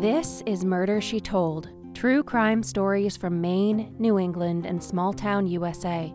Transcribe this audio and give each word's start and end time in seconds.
This 0.00 0.42
is 0.46 0.64
Murder 0.64 1.00
She 1.00 1.20
Told 1.20 1.68
true 1.94 2.24
crime 2.24 2.64
stories 2.64 3.16
from 3.16 3.40
Maine, 3.40 3.94
New 4.00 4.18
England, 4.18 4.66
and 4.66 4.82
small 4.82 5.12
town 5.12 5.46
USA. 5.46 6.12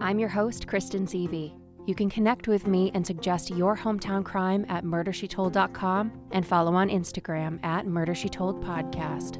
I'm 0.00 0.18
your 0.18 0.30
host, 0.30 0.66
Kristen 0.66 1.04
Seavey. 1.06 1.52
You 1.86 1.94
can 1.94 2.08
connect 2.08 2.48
with 2.48 2.66
me 2.66 2.90
and 2.94 3.06
suggest 3.06 3.50
your 3.50 3.76
hometown 3.76 4.24
crime 4.24 4.64
at 4.70 4.84
murdershetold.com 4.84 6.10
and 6.32 6.46
follow 6.46 6.74
on 6.74 6.88
Instagram 6.88 7.62
at 7.62 7.86
Murder 7.86 8.14
She 8.14 8.30
Told 8.30 8.64
Podcast. 8.64 9.36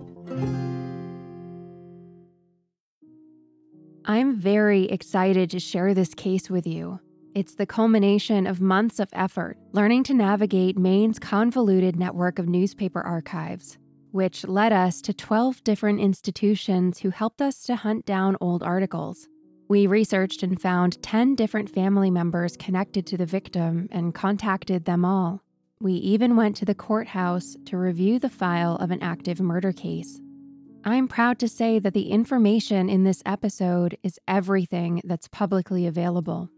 I'm 4.06 4.36
very 4.36 4.84
excited 4.84 5.50
to 5.50 5.60
share 5.60 5.92
this 5.92 6.14
case 6.14 6.48
with 6.48 6.66
you. 6.66 7.00
It's 7.34 7.54
the 7.54 7.66
culmination 7.66 8.46
of 8.46 8.60
months 8.60 8.98
of 8.98 9.08
effort 9.12 9.58
learning 9.72 10.04
to 10.04 10.14
navigate 10.14 10.78
Maine's 10.78 11.18
convoluted 11.18 11.96
network 11.96 12.38
of 12.38 12.48
newspaper 12.48 13.02
archives 13.02 13.76
which 14.16 14.46
led 14.46 14.72
us 14.72 15.02
to 15.02 15.12
12 15.12 15.62
different 15.62 16.00
institutions 16.00 17.00
who 17.00 17.10
helped 17.10 17.42
us 17.42 17.64
to 17.64 17.76
hunt 17.76 18.06
down 18.06 18.34
old 18.40 18.62
articles. 18.62 19.28
We 19.68 19.86
researched 19.86 20.42
and 20.42 20.58
found 20.58 21.02
10 21.02 21.34
different 21.34 21.68
family 21.68 22.10
members 22.10 22.56
connected 22.56 23.06
to 23.08 23.18
the 23.18 23.26
victim 23.26 23.88
and 23.92 24.14
contacted 24.14 24.86
them 24.86 25.04
all. 25.04 25.42
We 25.82 25.92
even 25.92 26.34
went 26.34 26.56
to 26.56 26.64
the 26.64 26.74
courthouse 26.74 27.58
to 27.66 27.76
review 27.76 28.18
the 28.18 28.30
file 28.30 28.76
of 28.76 28.90
an 28.90 29.02
active 29.02 29.38
murder 29.38 29.72
case. 29.72 30.18
I'm 30.88 31.08
proud 31.08 31.40
to 31.40 31.48
say 31.48 31.80
that 31.80 31.94
the 31.94 32.12
information 32.12 32.88
in 32.88 33.02
this 33.02 33.20
episode 33.26 33.98
is 34.04 34.20
everything 34.28 35.02
that's 35.02 35.26
publicly 35.26 35.84
available. 35.84 36.48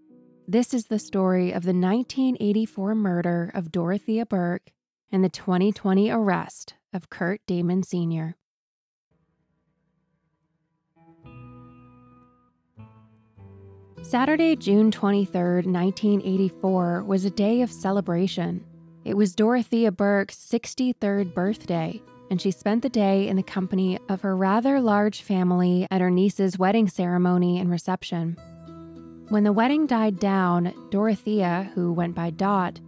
This 0.46 0.74
is 0.74 0.84
the 0.84 0.98
story 0.98 1.50
of 1.50 1.62
the 1.62 1.72
1984 1.72 2.94
murder 2.94 3.50
of 3.54 3.72
Dorothea 3.72 4.26
Burke 4.26 4.70
and 5.10 5.24
the 5.24 5.30
2020 5.30 6.10
arrest 6.10 6.74
of 6.92 7.08
Kirt 7.08 7.40
Damon 7.46 7.82
Sr. 7.82 8.36
Saturday, 14.02 14.56
June 14.56 14.90
23, 14.90 15.32
1984, 15.62 17.02
was 17.04 17.24
a 17.24 17.30
day 17.30 17.62
of 17.62 17.72
celebration. 17.72 18.62
It 19.06 19.16
was 19.16 19.34
Dorothea 19.34 19.90
Burke's 19.90 20.36
63rd 20.36 21.32
birthday, 21.32 22.02
and 22.30 22.40
she 22.40 22.50
spent 22.50 22.82
the 22.82 22.88
day 22.88 23.28
in 23.28 23.36
the 23.36 23.42
company 23.42 23.98
of 24.08 24.20
her 24.22 24.36
rather 24.36 24.80
large 24.80 25.22
family 25.22 25.86
at 25.90 26.00
her 26.00 26.10
niece's 26.10 26.58
wedding 26.58 26.88
ceremony 26.88 27.58
and 27.58 27.70
reception. 27.70 28.36
When 29.28 29.44
the 29.44 29.52
wedding 29.52 29.86
died 29.86 30.18
down, 30.18 30.72
Dorothea, 30.90 31.70
who 31.74 31.92
went 31.92 32.14
by 32.14 32.30
Dot, 32.30 32.80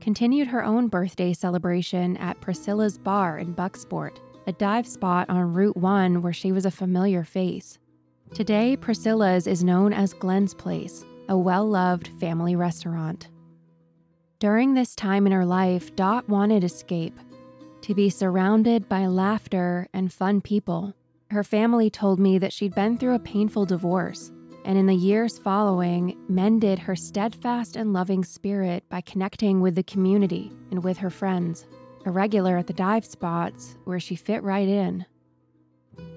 continued 0.00 0.48
her 0.48 0.64
own 0.64 0.88
birthday 0.88 1.32
celebration 1.32 2.16
at 2.18 2.40
Priscilla's 2.40 2.98
Bar 2.98 3.38
in 3.38 3.54
Bucksport, 3.54 4.18
a 4.46 4.52
dive 4.52 4.86
spot 4.86 5.28
on 5.28 5.54
Route 5.54 5.76
1 5.76 6.22
where 6.22 6.32
she 6.32 6.52
was 6.52 6.66
a 6.66 6.70
familiar 6.70 7.24
face. 7.24 7.78
Today, 8.34 8.76
Priscilla's 8.76 9.46
is 9.46 9.64
known 9.64 9.92
as 9.92 10.12
Glenn's 10.12 10.52
Place, 10.52 11.04
a 11.28 11.38
well 11.38 11.66
loved 11.66 12.08
family 12.20 12.56
restaurant. 12.56 13.28
During 14.38 14.74
this 14.74 14.94
time 14.94 15.26
in 15.26 15.32
her 15.32 15.46
life, 15.46 15.96
Dot 15.96 16.28
wanted 16.28 16.62
escape, 16.62 17.18
to 17.86 17.94
be 17.94 18.10
surrounded 18.10 18.88
by 18.88 19.06
laughter 19.06 19.86
and 19.92 20.12
fun 20.12 20.40
people. 20.40 20.92
Her 21.30 21.44
family 21.44 21.88
told 21.88 22.18
me 22.18 22.36
that 22.36 22.52
she'd 22.52 22.74
been 22.74 22.98
through 22.98 23.14
a 23.14 23.20
painful 23.20 23.64
divorce 23.64 24.32
and 24.64 24.76
in 24.76 24.86
the 24.86 24.96
years 24.96 25.38
following, 25.38 26.18
mended 26.28 26.80
her 26.80 26.96
steadfast 26.96 27.76
and 27.76 27.92
loving 27.92 28.24
spirit 28.24 28.82
by 28.88 29.00
connecting 29.02 29.60
with 29.60 29.76
the 29.76 29.84
community 29.84 30.50
and 30.72 30.82
with 30.82 30.98
her 30.98 31.10
friends, 31.10 31.68
a 32.04 32.10
regular 32.10 32.56
at 32.56 32.66
the 32.66 32.72
dive 32.72 33.04
spots 33.04 33.76
where 33.84 34.00
she 34.00 34.16
fit 34.16 34.42
right 34.42 34.66
in. 34.66 35.06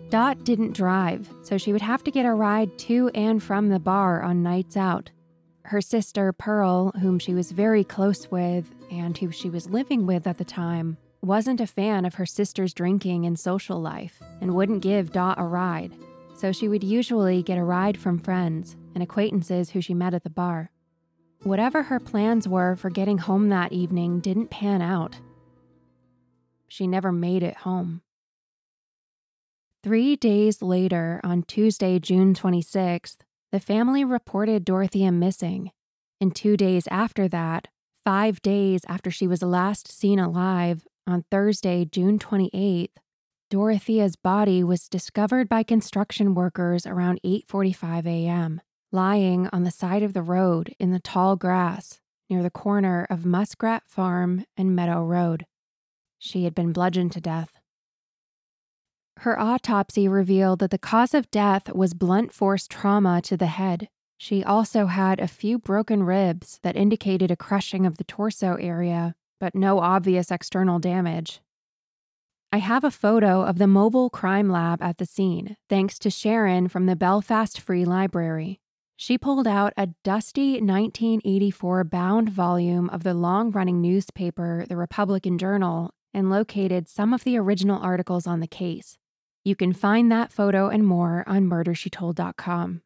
Dot 0.10 0.44
didn't 0.44 0.76
drive, 0.76 1.30
so 1.44 1.60
she 1.60 1.72
would 1.72 1.84
have 1.84 2.04
to 2.04 2.10
get 2.10 2.26
a 2.26 2.34
ride 2.34 2.76
to 2.80 3.12
and 3.14 3.44
from 3.44 3.70
the 3.70 3.80
bar 3.80 4.24
on 4.24 4.42
nights 4.42 4.76
out. 4.76 5.12
Her 5.66 5.82
sister, 5.82 6.34
Pearl, 6.34 6.90
whom 7.00 7.20
she 7.20 7.36
was 7.36 7.52
very 7.52 7.84
close 7.84 8.32
with 8.32 8.74
and 8.90 9.16
who 9.16 9.30
she 9.30 9.52
was 9.52 9.70
living 9.70 10.08
with 10.08 10.26
at 10.26 10.40
the 10.40 10.44
time, 10.44 10.98
wasn't 11.22 11.62
a 11.62 11.68
fan 11.68 12.06
of 12.06 12.16
her 12.16 12.26
sister's 12.26 12.74
drinking 12.74 13.26
and 13.26 13.40
social 13.40 13.80
life 13.80 14.22
and 14.42 14.56
wouldn't 14.56 14.82
give 14.82 15.12
Dot 15.12 15.40
a 15.40 15.44
ride 15.44 15.94
so 16.40 16.54
she 16.54 16.70
would 16.70 16.86
usually 16.86 17.44
get 17.44 17.58
a 17.58 17.64
ride 17.64 17.98
from 17.98 18.18
friends 18.18 18.78
and 18.94 19.04
acquaintances 19.04 19.72
who 19.72 19.82
she 19.82 19.94
met 19.94 20.14
at 20.14 20.24
the 20.24 20.30
bar. 20.30 20.72
Whatever 21.44 21.84
her 21.84 22.00
plans 22.00 22.48
were 22.48 22.78
for 22.78 22.90
getting 22.90 23.18
home 23.18 23.50
that 23.50 23.74
evening 23.74 24.22
didn't 24.22 24.50
pan 24.50 24.82
out. 24.82 25.20
She 26.70 26.88
never 26.88 27.12
made 27.12 27.44
it 27.44 27.58
home. 27.58 28.02
Three 29.84 30.16
days 30.16 30.62
later, 30.62 31.20
on 31.26 31.44
Tuesday, 31.44 32.00
June 32.00 32.34
26th, 32.34 33.18
the 33.52 33.60
family 33.60 34.06
reported 34.06 34.64
Dorothea 34.64 35.12
missing. 35.12 35.72
And 36.22 36.34
two 36.34 36.56
days 36.56 36.88
after 36.90 37.28
that, 37.30 37.68
five 38.06 38.42
days 38.42 38.82
after 38.88 39.12
she 39.12 39.28
was 39.28 39.42
last 39.42 39.90
seen 39.90 40.20
alive, 40.20 40.86
on 41.10 41.26
Thursday, 41.32 41.86
June 41.86 42.20
28th, 42.20 42.90
Dorothea's 43.50 44.16
body 44.16 44.64
was 44.64 44.88
discovered 44.88 45.50
by 45.50 45.64
construction 45.64 46.36
workers 46.36 46.86
around 46.86 47.20
8:45 47.26 48.06
a.m., 48.06 48.62
lying 48.92 49.50
on 49.52 49.64
the 49.64 49.72
side 49.72 50.04
of 50.04 50.14
the 50.14 50.22
road 50.22 50.76
in 50.80 50.92
the 50.92 51.00
tall 51.00 51.36
grass 51.36 52.00
near 52.30 52.44
the 52.44 52.52
corner 52.52 53.08
of 53.10 53.26
Muskrat 53.26 53.84
Farm 53.88 54.46
and 54.56 54.76
Meadow 54.76 55.04
Road. 55.04 55.46
She 56.20 56.44
had 56.44 56.54
been 56.54 56.72
bludgeoned 56.72 57.12
to 57.14 57.22
death. 57.22 57.54
Her 59.18 59.40
autopsy 59.40 60.08
revealed 60.08 60.60
that 60.60 60.72
the 60.72 60.78
cause 60.78 61.14
of 61.14 61.32
death 61.32 61.74
was 61.74 61.94
blunt 61.94 62.34
force 62.34 62.68
trauma 62.68 63.22
to 63.24 63.36
the 63.36 63.48
head. 63.48 63.90
She 64.18 64.44
also 64.44 64.86
had 64.86 65.20
a 65.20 65.28
few 65.28 65.58
broken 65.58 66.04
ribs 66.04 66.60
that 66.62 66.76
indicated 66.76 67.32
a 67.32 67.36
crushing 67.36 67.86
of 67.86 67.98
the 67.98 68.04
torso 68.04 68.56
area, 68.56 69.16
but 69.40 69.56
no 69.56 69.80
obvious 69.80 70.32
external 70.32 70.80
damage. 70.80 71.42
I 72.52 72.58
have 72.58 72.84
a 72.84 72.90
photo 72.92 73.44
of 73.44 73.60
the 73.60 73.68
mobile 73.68 74.10
crime 74.10 74.50
lab 74.50 74.82
at 74.82 74.98
the 74.98 75.06
scene, 75.06 75.56
thanks 75.70 76.00
to 76.00 76.10
Sharon 76.10 76.68
from 76.68 76.88
the 76.88 76.96
Belfast 76.96 77.62
Free 77.62 77.86
Library. 77.86 78.60
She 78.98 79.18
pulled 79.18 79.48
out 79.48 79.72
a 79.78 79.90
dusty 80.04 80.54
1984 80.54 81.84
bound 81.84 82.30
volume 82.30 82.90
of 82.90 83.04
the 83.04 83.14
long 83.14 83.52
running 83.52 83.82
newspaper, 83.82 84.66
The 84.68 84.76
Republican 84.76 85.38
Journal, 85.38 85.92
and 86.14 86.32
located 86.32 86.90
some 86.90 87.14
of 87.14 87.24
the 87.24 87.38
original 87.38 87.80
articles 87.82 88.26
on 88.26 88.40
the 88.40 88.48
case. 88.48 88.98
You 89.46 89.56
can 89.56 89.72
find 89.72 90.12
that 90.12 90.34
photo 90.34 90.70
and 90.70 90.86
more 90.86 91.24
on 91.28 91.46
murdershetold.com. 91.46 92.82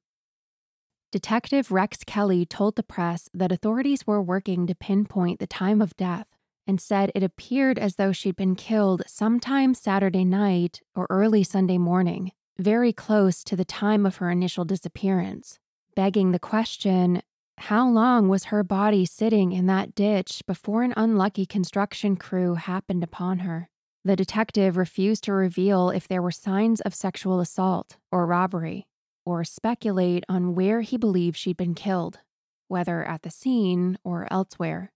Detective 1.11 1.71
Rex 1.71 1.99
Kelly 2.05 2.45
told 2.45 2.75
the 2.75 2.83
press 2.83 3.29
that 3.33 3.51
authorities 3.51 4.05
were 4.05 4.21
working 4.21 4.67
to 4.67 4.75
pinpoint 4.75 5.39
the 5.39 5.47
time 5.47 5.81
of 5.81 5.95
death 5.95 6.27
and 6.67 6.79
said 6.79 7.11
it 7.13 7.23
appeared 7.23 7.77
as 7.77 7.95
though 7.95 8.11
she'd 8.11 8.35
been 8.35 8.55
killed 8.55 9.03
sometime 9.07 9.73
Saturday 9.73 10.25
night 10.25 10.81
or 10.95 11.07
early 11.09 11.43
Sunday 11.43 11.77
morning, 11.77 12.31
very 12.57 12.93
close 12.93 13.43
to 13.43 13.55
the 13.55 13.65
time 13.65 14.05
of 14.05 14.17
her 14.17 14.29
initial 14.29 14.65
disappearance, 14.65 15.59
begging 15.95 16.31
the 16.31 16.39
question 16.39 17.21
how 17.57 17.87
long 17.87 18.29
was 18.29 18.45
her 18.45 18.63
body 18.63 19.05
sitting 19.05 19.51
in 19.51 19.67
that 19.67 19.93
ditch 19.95 20.41
before 20.47 20.83
an 20.83 20.93
unlucky 20.97 21.45
construction 21.45 22.15
crew 22.15 22.55
happened 22.55 23.03
upon 23.03 23.39
her? 23.39 23.69
The 24.03 24.15
detective 24.15 24.75
refused 24.75 25.23
to 25.25 25.33
reveal 25.33 25.89
if 25.89 26.07
there 26.07 26.21
were 26.21 26.31
signs 26.31 26.81
of 26.81 26.95
sexual 26.95 27.39
assault 27.39 27.97
or 28.11 28.25
robbery, 28.25 28.87
or 29.25 29.43
speculate 29.43 30.25
on 30.27 30.55
where 30.55 30.81
he 30.81 30.97
believed 30.97 31.37
she'd 31.37 31.55
been 31.55 31.75
killed, 31.75 32.19
whether 32.67 33.03
at 33.03 33.21
the 33.21 33.31
scene 33.31 33.97
or 34.03 34.27
elsewhere. 34.31 34.91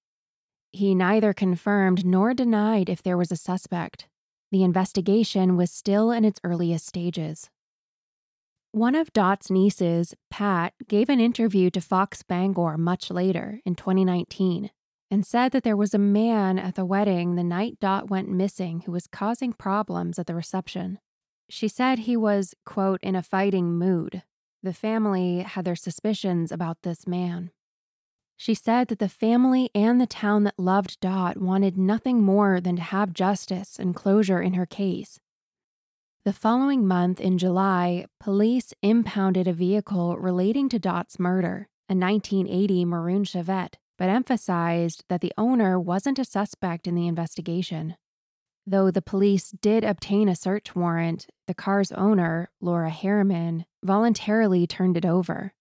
He 0.77 0.93
neither 0.93 1.33
confirmed 1.33 2.05
nor 2.05 2.35
denied 2.35 2.87
if 2.87 3.01
there 3.01 3.17
was 3.17 3.31
a 3.31 3.35
suspect. 3.35 4.05
The 4.51 4.63
investigation 4.63 5.57
was 5.57 5.71
still 5.71 6.11
in 6.11 6.23
its 6.23 6.39
earliest 6.43 6.85
stages. 6.85 7.49
One 8.73 8.93
of 8.93 9.11
Dot's 9.11 9.49
nieces, 9.49 10.13
Pat, 10.29 10.75
gave 10.87 11.09
an 11.09 11.19
interview 11.19 11.71
to 11.71 11.81
Fox 11.81 12.21
Bangor 12.21 12.77
much 12.77 13.09
later 13.09 13.59
in 13.65 13.73
2019 13.73 14.69
and 15.09 15.25
said 15.25 15.51
that 15.53 15.63
there 15.63 15.75
was 15.75 15.95
a 15.95 15.97
man 15.97 16.59
at 16.59 16.75
the 16.75 16.85
wedding 16.85 17.33
the 17.33 17.43
night 17.43 17.79
Dot 17.79 18.11
went 18.11 18.29
missing 18.29 18.81
who 18.81 18.91
was 18.91 19.07
causing 19.07 19.53
problems 19.53 20.19
at 20.19 20.27
the 20.27 20.35
reception. 20.35 20.99
She 21.49 21.67
said 21.67 21.97
he 21.97 22.15
was, 22.15 22.53
quote, 22.67 22.99
in 23.01 23.15
a 23.15 23.23
fighting 23.23 23.79
mood. 23.79 24.21
The 24.61 24.73
family 24.73 25.39
had 25.39 25.65
their 25.65 25.75
suspicions 25.75 26.51
about 26.51 26.83
this 26.83 27.07
man. 27.07 27.49
She 28.37 28.53
said 28.53 28.87
that 28.89 28.99
the 28.99 29.09
family 29.09 29.71
and 29.73 29.99
the 29.99 30.05
town 30.05 30.43
that 30.43 30.59
loved 30.59 30.99
Dot 30.99 31.37
wanted 31.37 31.75
nothing 31.75 32.21
more 32.21 32.61
than 32.61 32.75
to 32.75 32.81
have 32.83 33.11
justice 33.11 33.79
and 33.79 33.95
closure 33.95 34.39
in 34.39 34.53
her 34.53 34.67
case. 34.67 35.19
The 36.23 36.33
following 36.33 36.85
month, 36.85 37.19
in 37.19 37.39
July, 37.39 38.05
police 38.19 38.73
impounded 38.83 39.47
a 39.47 39.53
vehicle 39.53 40.17
relating 40.17 40.69
to 40.69 40.77
Dot's 40.77 41.17
murder, 41.17 41.67
a 41.89 41.95
1980 41.95 42.85
maroon 42.85 43.23
Chevette, 43.23 43.75
but 43.97 44.09
emphasized 44.09 45.03
that 45.09 45.21
the 45.21 45.33
owner 45.37 45.79
wasn't 45.79 46.19
a 46.19 46.25
suspect 46.25 46.85
in 46.85 46.93
the 46.93 47.07
investigation. 47.07 47.95
Though 48.67 48.91
the 48.91 49.01
police 49.01 49.49
did 49.49 49.83
obtain 49.83 50.29
a 50.29 50.35
search 50.35 50.75
warrant, 50.75 51.27
the 51.47 51.55
car's 51.55 51.91
owner, 51.93 52.51
Laura 52.61 52.89
Harriman, 52.89 53.65
voluntarily 53.81 54.67
turned 54.67 54.97
it 54.97 55.05
over. 55.05 55.53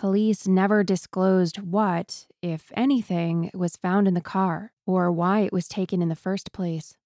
Police 0.00 0.48
never 0.48 0.82
disclosed 0.82 1.58
what, 1.58 2.26
if 2.40 2.72
anything, 2.74 3.50
was 3.52 3.76
found 3.76 4.08
in 4.08 4.14
the 4.14 4.22
car 4.22 4.72
or 4.86 5.12
why 5.12 5.40
it 5.40 5.52
was 5.52 5.68
taken 5.68 6.00
in 6.00 6.08
the 6.08 6.16
first 6.16 6.52
place. 6.52 6.96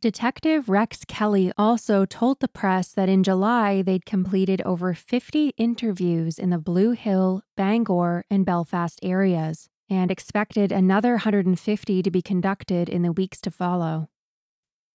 Detective 0.00 0.70
Rex 0.70 1.04
Kelly 1.06 1.52
also 1.58 2.06
told 2.06 2.40
the 2.40 2.48
press 2.48 2.92
that 2.92 3.10
in 3.10 3.22
July 3.22 3.82
they'd 3.82 4.06
completed 4.06 4.62
over 4.62 4.94
50 4.94 5.52
interviews 5.58 6.38
in 6.38 6.48
the 6.48 6.56
Blue 6.56 6.92
Hill, 6.92 7.42
Bangor, 7.54 8.24
and 8.30 8.46
Belfast 8.46 8.98
areas 9.02 9.68
and 9.90 10.10
expected 10.10 10.72
another 10.72 11.10
150 11.10 12.02
to 12.02 12.10
be 12.10 12.22
conducted 12.22 12.88
in 12.88 13.02
the 13.02 13.12
weeks 13.12 13.42
to 13.42 13.50
follow. 13.50 14.08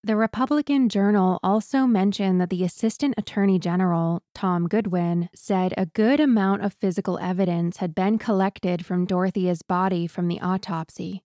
The 0.04 0.16
Republican 0.16 0.90
Journal 0.90 1.40
also 1.42 1.86
mentioned 1.86 2.38
that 2.38 2.50
the 2.50 2.62
Assistant 2.62 3.14
Attorney 3.16 3.58
General, 3.58 4.22
Tom 4.34 4.68
Goodwin, 4.68 5.30
said 5.34 5.72
a 5.78 5.86
good 5.86 6.20
amount 6.20 6.60
of 6.62 6.74
physical 6.74 7.18
evidence 7.20 7.78
had 7.78 7.94
been 7.94 8.18
collected 8.18 8.84
from 8.84 9.06
Dorothea's 9.06 9.62
body 9.62 10.06
from 10.06 10.28
the 10.28 10.42
autopsy, 10.42 11.22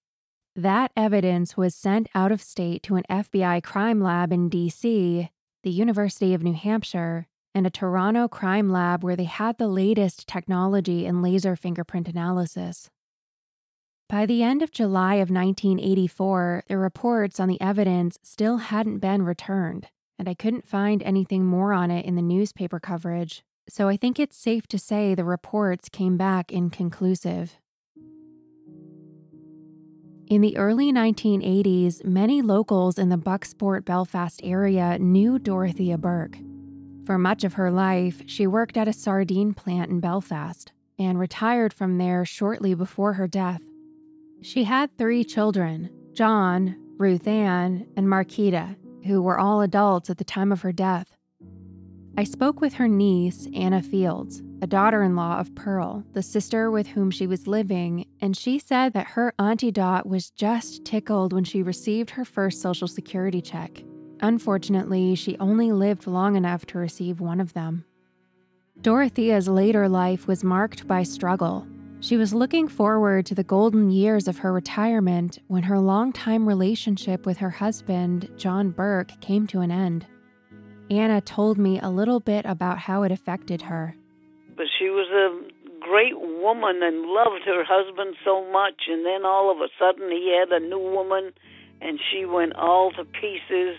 that 0.55 0.93
evidence 0.95 1.57
was 1.57 1.75
sent 1.75 2.07
out 2.15 2.31
of 2.31 2.41
state 2.41 2.81
to 2.83 2.95
an 2.95 3.03
FBI 3.09 3.61
crime 3.63 3.99
lab 3.99 4.31
in 4.31 4.49
DC, 4.49 5.27
the 5.63 5.69
University 5.69 6.33
of 6.33 6.41
New 6.41 6.53
Hampshire, 6.53 7.27
and 7.53 7.67
a 7.67 7.69
Toronto 7.69 8.29
crime 8.29 8.69
lab 8.69 9.03
where 9.03 9.17
they 9.17 9.25
had 9.25 9.57
the 9.57 9.67
latest 9.67 10.25
technology 10.25 11.05
in 11.05 11.21
laser 11.21 11.57
fingerprint 11.57 12.07
analysis. 12.07 12.89
By 14.09 14.25
the 14.25 14.41
end 14.41 14.63
of 14.63 14.71
July 14.71 15.15
of 15.15 15.29
1984, 15.29 16.63
the 16.67 16.79
reports 16.79 17.39
on 17.39 17.47
the 17.47 17.61
evidence 17.61 18.17
still 18.23 18.57
hadn't 18.57 18.97
been 18.97 19.21
returned, 19.21 19.89
and 20.17 20.27
I 20.27 20.33
couldn't 20.33 20.67
find 20.67 21.03
anything 21.03 21.45
more 21.45 21.73
on 21.73 21.91
it 21.91 22.07
in 22.07 22.15
the 22.15 22.23
newspaper 22.23 22.79
coverage, 22.79 23.43
so 23.69 23.87
I 23.87 23.97
think 23.97 24.19
it's 24.19 24.35
safe 24.35 24.65
to 24.69 24.79
say 24.79 25.13
the 25.13 25.23
reports 25.23 25.89
came 25.89 26.17
back 26.17 26.51
inconclusive. 26.51 27.59
In 30.25 30.41
the 30.41 30.57
early 30.57 30.91
1980s, 30.91 32.03
many 32.03 32.41
locals 32.41 32.97
in 32.97 33.09
the 33.09 33.17
Bucksport 33.17 33.85
Belfast 33.85 34.41
area 34.43 34.97
knew 34.97 35.37
Dorothea 35.37 35.99
Burke. 35.99 36.39
For 37.05 37.19
much 37.19 37.43
of 37.43 37.53
her 37.53 37.69
life, 37.69 38.23
she 38.25 38.47
worked 38.47 38.75
at 38.75 38.87
a 38.87 38.93
sardine 38.93 39.53
plant 39.53 39.91
in 39.91 39.99
Belfast 39.99 40.71
and 40.97 41.19
retired 41.19 41.73
from 41.73 41.99
there 41.99 42.25
shortly 42.25 42.73
before 42.73 43.13
her 43.13 43.27
death. 43.27 43.61
She 44.41 44.63
had 44.63 44.97
three 44.97 45.23
children 45.23 45.89
John, 46.13 46.75
Ruth 46.97 47.27
Ann, 47.27 47.87
and 47.95 48.07
Marquita, 48.07 48.75
who 49.05 49.21
were 49.21 49.39
all 49.39 49.61
adults 49.61 50.09
at 50.09 50.17
the 50.17 50.23
time 50.23 50.51
of 50.51 50.61
her 50.61 50.71
death. 50.71 51.15
I 52.17 52.23
spoke 52.23 52.59
with 52.59 52.73
her 52.73 52.87
niece, 52.87 53.47
Anna 53.53 53.81
Fields, 53.81 54.41
a 54.61 54.67
daughter 54.67 55.03
in 55.03 55.15
law 55.15 55.39
of 55.39 55.55
Pearl, 55.55 56.03
the 56.13 56.21
sister 56.21 56.69
with 56.69 56.87
whom 56.87 57.11
she 57.11 57.27
was 57.27 57.47
living, 57.47 58.05
and 58.19 58.35
she 58.35 58.59
said 58.59 58.93
that 58.93 59.11
her 59.11 59.33
Auntie 59.39 59.71
Dot 59.71 60.05
was 60.05 60.29
just 60.31 60.83
tickled 60.83 61.31
when 61.31 61.45
she 61.45 61.63
received 61.63 62.09
her 62.11 62.25
first 62.25 62.61
Social 62.61 62.87
Security 62.87 63.41
check. 63.41 63.83
Unfortunately, 64.21 65.15
she 65.15 65.37
only 65.39 65.71
lived 65.71 66.07
long 66.07 66.35
enough 66.35 66.65
to 66.67 66.77
receive 66.77 67.21
one 67.21 67.39
of 67.39 67.53
them. 67.53 67.85
Dorothea's 68.81 69.47
later 69.47 69.87
life 69.87 70.27
was 70.27 70.43
marked 70.43 70.87
by 70.87 71.03
struggle. 71.03 71.65
She 72.01 72.15
was 72.15 72.33
looking 72.33 72.69
forward 72.69 73.25
to 73.25 73.35
the 73.35 73.43
golden 73.43 73.89
years 73.89 74.29
of 74.29 74.37
her 74.37 74.53
retirement 74.53 75.37
when 75.47 75.63
her 75.63 75.79
longtime 75.79 76.47
relationship 76.47 77.25
with 77.25 77.39
her 77.39 77.49
husband, 77.49 78.29
John 78.37 78.69
Burke, 78.69 79.19
came 79.19 79.47
to 79.47 79.59
an 79.59 79.69
end. 79.69 80.05
Anna 80.89 81.19
told 81.19 81.57
me 81.57 81.77
a 81.77 81.89
little 81.89 82.21
bit 82.21 82.45
about 82.45 82.77
how 82.77 83.03
it 83.03 83.11
affected 83.11 83.63
her. 83.63 83.95
But 84.55 84.67
she 84.79 84.85
was 84.85 85.09
a 85.11 85.79
great 85.81 86.17
woman 86.17 86.81
and 86.81 87.05
loved 87.05 87.43
her 87.45 87.65
husband 87.67 88.15
so 88.23 88.49
much, 88.49 88.83
and 88.87 89.05
then 89.05 89.25
all 89.25 89.51
of 89.51 89.57
a 89.57 89.67
sudden 89.77 90.09
he 90.09 90.33
had 90.39 90.53
a 90.53 90.65
new 90.65 90.79
woman, 90.79 91.33
and 91.81 91.99
she 91.99 92.23
went 92.23 92.55
all 92.55 92.91
to 92.93 93.03
pieces. 93.03 93.77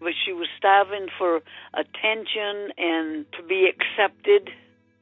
But 0.00 0.14
she 0.24 0.32
was 0.32 0.48
starving 0.56 1.08
for 1.18 1.42
attention 1.74 2.72
and 2.78 3.26
to 3.36 3.42
be 3.46 3.68
accepted. 3.68 4.50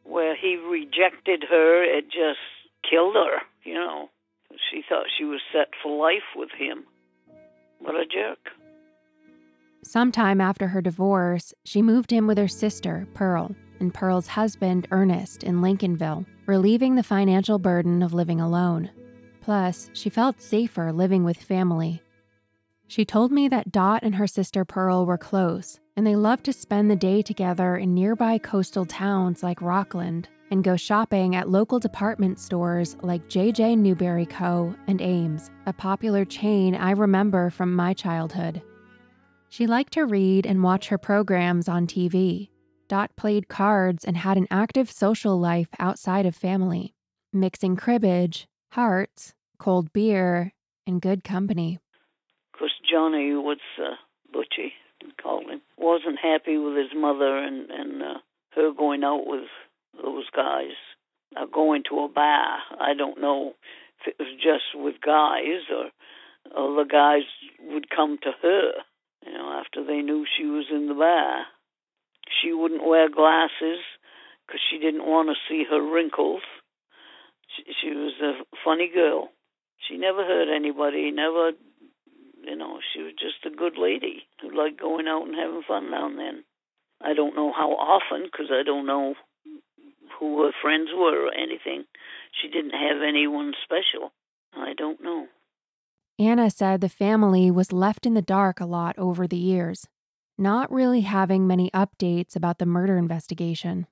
Where 0.05 0.37
he 0.37 0.56
rejected 0.56 1.44
her, 1.49 1.82
it 1.82 2.06
just 2.06 2.38
killed 2.88 3.14
her, 3.14 3.38
you 3.64 3.75
know. 3.75 4.11
She 4.70 4.82
thought 4.88 5.06
she 5.17 5.25
was 5.25 5.41
set 5.52 5.69
for 5.82 5.97
life 5.97 6.35
with 6.35 6.50
him. 6.56 6.85
What 7.79 7.94
a 7.94 8.05
jerk. 8.05 8.38
Sometime 9.82 10.41
after 10.41 10.69
her 10.69 10.82
divorce, 10.82 11.55
she 11.64 11.81
moved 11.81 12.12
in 12.12 12.26
with 12.26 12.37
her 12.37 12.49
sister, 12.49 13.06
Pearl, 13.14 13.55
and 13.81 13.94
Pearl's 13.94 14.26
husband, 14.26 14.87
Ernest, 14.91 15.43
in 15.43 15.62
Lincolnville, 15.62 16.26
relieving 16.47 16.94
the 16.94 17.02
financial 17.02 17.58
burden 17.58 18.02
of 18.02 18.12
living 18.12 18.41
alone. 18.41 18.91
Plus, 19.41 19.91
she 19.94 20.11
felt 20.11 20.43
safer 20.43 20.93
living 20.93 21.25
with 21.25 21.38
family. 21.38 22.02
She 22.90 23.04
told 23.04 23.31
me 23.31 23.46
that 23.46 23.70
Dot 23.70 24.02
and 24.02 24.16
her 24.16 24.26
sister 24.26 24.64
Pearl 24.64 25.06
were 25.06 25.16
close, 25.16 25.78
and 25.96 26.04
they 26.04 26.16
loved 26.16 26.44
to 26.46 26.52
spend 26.52 26.90
the 26.90 26.96
day 26.96 27.22
together 27.22 27.76
in 27.76 27.94
nearby 27.94 28.37
coastal 28.37 28.84
towns 28.84 29.44
like 29.44 29.62
Rockland 29.62 30.28
and 30.50 30.64
go 30.64 30.75
shopping 30.75 31.37
at 31.37 31.48
local 31.48 31.78
department 31.78 32.40
stores 32.40 32.96
like 33.00 33.28
JJ 33.28 33.78
Newberry 33.78 34.26
Co. 34.26 34.75
and 34.88 35.00
Ames, 35.00 35.52
a 35.66 35.72
popular 35.72 36.25
chain 36.25 36.75
I 36.75 36.90
remember 36.90 37.48
from 37.50 37.76
my 37.76 37.94
childhood. 37.94 38.60
She 39.50 39.69
liked 39.69 39.92
to 39.92 40.04
read 40.04 40.44
and 40.44 40.64
watch 40.64 40.88
her 40.88 40.98
programs 40.98 41.69
on 41.69 41.87
TV. 41.87 42.48
Dot 42.88 43.14
played 43.14 43.46
cards 43.46 44.04
and 44.04 44.16
had 44.16 44.37
an 44.37 44.48
active 44.50 44.90
social 44.90 45.38
life 45.38 45.69
outside 45.78 46.26
of 46.26 46.34
family, 46.34 46.96
mixing 47.32 47.76
cribbage, 47.76 48.48
hearts, 48.72 49.32
cold 49.60 49.92
beer, 49.92 50.54
and 50.88 51.00
good 51.00 51.22
company. 51.22 51.78
Johnny 52.90 53.32
was 53.34 53.58
uh, 53.78 53.94
Butchie, 54.34 54.72
called 55.22 55.50
him, 55.50 55.60
wasn't 55.76 56.19
happy 56.20 56.56
with 56.58 56.76
his 56.76 56.92
mother 56.94 57.38
and, 57.38 57.70
and 57.70 58.02
uh, 58.02 58.19
her 58.54 58.72
going 58.76 59.04
out 59.04 59.26
with 59.26 59.48
those 60.02 60.28
guys, 60.35 60.76
uh, 61.37 61.47
going 61.47 61.82
to 61.88 62.00
a 62.00 62.09
bar. 62.09 62.59
I 62.80 62.94
don't 62.97 63.20
know 63.20 63.54
if 64.00 64.09
it 64.09 64.16
was 64.18 64.35
just 64.37 64.75
with 64.75 64.97
guys 65.04 65.62
or, 65.70 65.90
or 66.56 66.85
the 66.85 66.88
guys 66.88 67.23
would 67.73 67.88
come 67.90 68.18
to 68.23 68.30
her 68.42 68.73
you 69.26 69.32
know, 69.32 69.61
after 69.61 69.85
they 69.85 70.00
knew 70.00 70.25
she 70.38 70.47
was 70.47 70.66
in 70.70 70.88
the 70.88 70.94
bar. 70.94 71.44
She 72.42 72.52
wouldn't 72.52 72.87
wear 72.87 73.09
glasses 73.09 73.80
because 74.47 74.61
she 74.70 74.78
didn't 74.78 75.06
want 75.06 75.28
to 75.28 75.35
see 75.49 75.64
her 75.68 75.80
wrinkles. 75.82 76.42
She, 77.56 77.64
she 77.80 77.90
was 77.90 78.12
a 78.23 78.44
funny 78.64 78.90
girl. 78.92 79.28
She 79.88 79.97
never 79.97 80.25
hurt 80.25 80.54
anybody, 80.54 81.11
never, 81.11 81.52
you 82.44 82.56
know, 82.56 82.78
she 82.92 83.02
was 83.02 83.12
just 83.18 83.47
a 83.47 83.56
good 83.56 83.75
lady 83.78 84.25
who 84.40 84.56
liked 84.56 84.80
going 84.80 85.06
out 85.09 85.26
and 85.26 85.35
having 85.35 85.62
fun 85.66 85.90
now 85.90 86.06
and 86.06 86.18
then. 86.18 86.44
I 87.02 87.14
don't 87.14 87.37
know 87.37 87.52
how 87.52 87.70
often 87.70 88.25
because 88.25 88.50
I 88.50 88.62
don't 88.62 88.87
know 88.87 89.14
who 90.18 90.42
her 90.42 90.52
friends 90.62 90.90
were 90.94 91.26
or 91.26 91.35
anything. 91.35 91.85
She 92.40 92.49
didn't 92.49 92.73
have 92.73 93.02
anyone 93.06 93.52
special. 93.64 94.12
I 94.54 94.75
don't 94.75 95.02
know. 95.02 95.26
Anna 96.18 96.50
said 96.50 96.80
the 96.80 96.88
family 96.88 97.50
was 97.50 97.73
left 97.73 98.04
in 98.04 98.14
the 98.14 98.23
dark 98.23 98.61
a 98.61 98.66
lot 98.66 98.99
over 98.99 99.26
the 99.26 99.38
years, 99.38 99.87
not 100.37 100.70
really 100.70 101.00
having 101.00 101.47
many 101.47 101.70
updates 101.70 102.37
about 102.37 102.59
the 102.59 102.66
murder 102.66 102.99
investigation. 102.99 103.87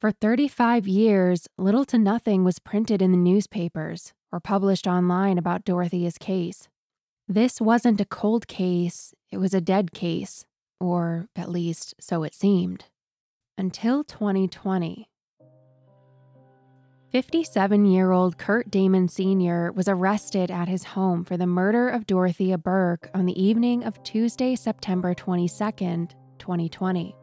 For 0.00 0.10
35 0.10 0.86
years, 0.86 1.48
little 1.56 1.86
to 1.86 1.96
nothing 1.96 2.44
was 2.44 2.58
printed 2.58 3.00
in 3.00 3.10
the 3.10 3.16
newspapers 3.16 4.12
or 4.30 4.38
published 4.38 4.86
online 4.86 5.38
about 5.38 5.64
Dorothea's 5.64 6.18
case. 6.18 6.68
This 7.28 7.58
wasn't 7.58 8.02
a 8.02 8.04
cold 8.04 8.46
case, 8.46 9.14
it 9.32 9.38
was 9.38 9.54
a 9.54 9.60
dead 9.60 9.92
case, 9.92 10.44
or 10.78 11.28
at 11.34 11.48
least 11.48 11.94
so 11.98 12.22
it 12.22 12.34
seemed. 12.34 12.84
Until 13.56 14.04
2020. 14.04 15.08
57 17.10 17.86
year 17.86 18.10
old 18.10 18.36
Kirt 18.36 18.70
Damon 18.70 19.08
Sr. 19.08 19.72
was 19.72 19.88
arrested 19.88 20.50
at 20.50 20.68
his 20.68 20.84
home 20.84 21.24
for 21.24 21.38
the 21.38 21.46
murder 21.46 21.88
of 21.88 22.06
Dorothea 22.06 22.58
Burke 22.58 23.08
on 23.14 23.24
the 23.24 23.42
evening 23.42 23.84
of 23.84 24.02
Tuesday, 24.02 24.54
September 24.54 25.14
22, 25.14 26.08
2020. 26.38 27.16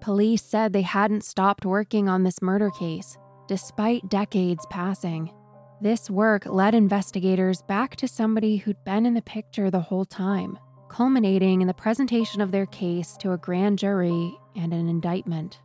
Police 0.00 0.42
said 0.42 0.72
they 0.72 0.82
hadn't 0.82 1.24
stopped 1.24 1.66
working 1.66 2.08
on 2.08 2.22
this 2.22 2.40
murder 2.40 2.70
case, 2.70 3.18
despite 3.46 4.08
decades 4.08 4.64
passing. 4.70 5.32
This 5.80 6.10
work 6.10 6.44
led 6.46 6.74
investigators 6.74 7.62
back 7.62 7.94
to 7.96 8.08
somebody 8.08 8.56
who'd 8.56 8.84
been 8.84 9.06
in 9.06 9.14
the 9.14 9.22
picture 9.22 9.70
the 9.70 9.80
whole 9.80 10.04
time 10.04 10.58
culminating 10.88 11.60
in 11.60 11.68
the 11.68 11.74
presentation 11.74 12.40
of 12.40 12.50
their 12.50 12.66
case 12.66 13.16
to 13.18 13.32
a 13.32 13.38
grand 13.38 13.78
jury 13.78 14.36
and 14.56 14.72
an 14.72 14.88
indictment. 14.88 15.60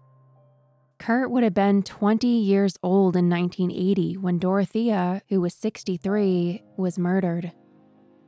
Kirt 0.99 1.31
would 1.31 1.43
have 1.43 1.53
been 1.53 1.83
20 1.83 2.27
years 2.27 2.77
old 2.83 3.15
in 3.15 3.29
1980 3.29 4.17
when 4.17 4.37
Dorothea, 4.37 5.21
who 5.29 5.41
was 5.41 5.53
63, 5.53 6.63
was 6.77 6.99
murdered. 6.99 7.51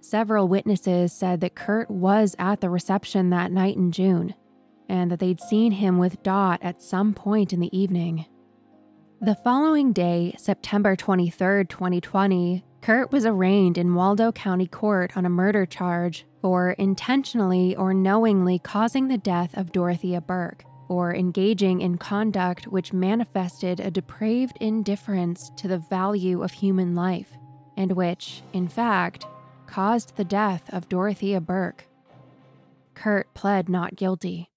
Several 0.02 0.48
witnesses 0.48 1.14
said 1.14 1.42
that 1.42 1.56
Kirt 1.56 1.90
was 1.90 2.36
at 2.38 2.62
the 2.62 2.70
reception 2.70 3.30
that 3.30 3.52
night 3.52 3.76
in 3.76 3.92
June 3.92 4.34
and 4.90 5.12
that 5.12 5.20
they'd 5.20 5.42
seen 5.42 5.72
him 5.72 5.98
with 5.98 6.22
Dot 6.22 6.60
at 6.62 6.82
some 6.82 7.14
point 7.14 7.54
in 7.54 7.60
the 7.60 7.76
evening. 7.76 8.26
The 9.26 9.34
following 9.34 9.92
day, 9.92 10.36
September 10.38 10.96
23, 10.96 11.66
2020, 11.66 12.64
Kirt 12.82 13.12
was 13.12 13.26
arraigned 13.26 13.76
in 13.76 13.96
Waldo 13.96 14.32
County 14.32 14.68
Court 14.68 15.18
on 15.18 15.26
a 15.26 15.30
murder 15.30 15.66
charge 15.66 16.28
for 16.44 16.74
intentionally 16.74 17.76
or 17.76 17.92
knowingly 17.92 18.60
causing 18.60 19.08
the 19.08 19.18
death 19.18 19.58
of 19.58 19.72
Dorothea 19.72 20.22
Burke 20.22 20.64
or 20.90 21.16
engaging 21.16 21.82
in 21.82 21.98
conduct 21.98 22.68
which 22.68 22.94
manifested 22.94 23.80
a 23.80 23.90
depraved 23.90 24.58
indifference 24.62 25.50
to 25.58 25.68
the 25.68 25.80
value 25.80 26.44
of 26.44 26.52
human 26.52 26.94
life, 26.94 27.34
and 27.76 27.94
which, 27.94 28.44
in 28.54 28.68
fact, 28.68 29.26
caused 29.66 30.18
the 30.18 30.24
death 30.24 30.72
of 30.72 30.88
Dorothea 30.88 31.42
Burke. 31.42 31.88
Kirt 32.94 33.34
pled 33.34 33.70
not 33.70 33.96
guilty. 33.96 34.52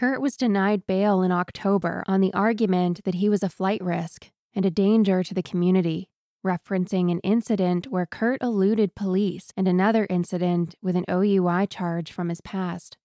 Kirt 0.00 0.22
was 0.22 0.38
denied 0.38 0.86
bail 0.86 1.20
in 1.20 1.30
October 1.30 2.02
on 2.06 2.22
the 2.22 2.32
argument 2.32 3.04
that 3.04 3.16
he 3.16 3.28
was 3.28 3.42
a 3.42 3.50
flight 3.50 3.84
risk 3.84 4.30
and 4.54 4.64
a 4.64 4.70
danger 4.70 5.22
to 5.22 5.34
the 5.34 5.42
community, 5.42 6.08
referencing 6.42 7.12
an 7.12 7.18
incident 7.18 7.86
where 7.88 8.06
Kirt 8.06 8.40
eluded 8.40 8.94
police 8.94 9.52
and 9.58 9.68
another 9.68 10.06
incident 10.08 10.74
with 10.80 10.96
an 10.96 11.04
OUI 11.10 11.66
charge 11.66 12.12
from 12.12 12.30
his 12.30 12.40
past. 12.40 12.96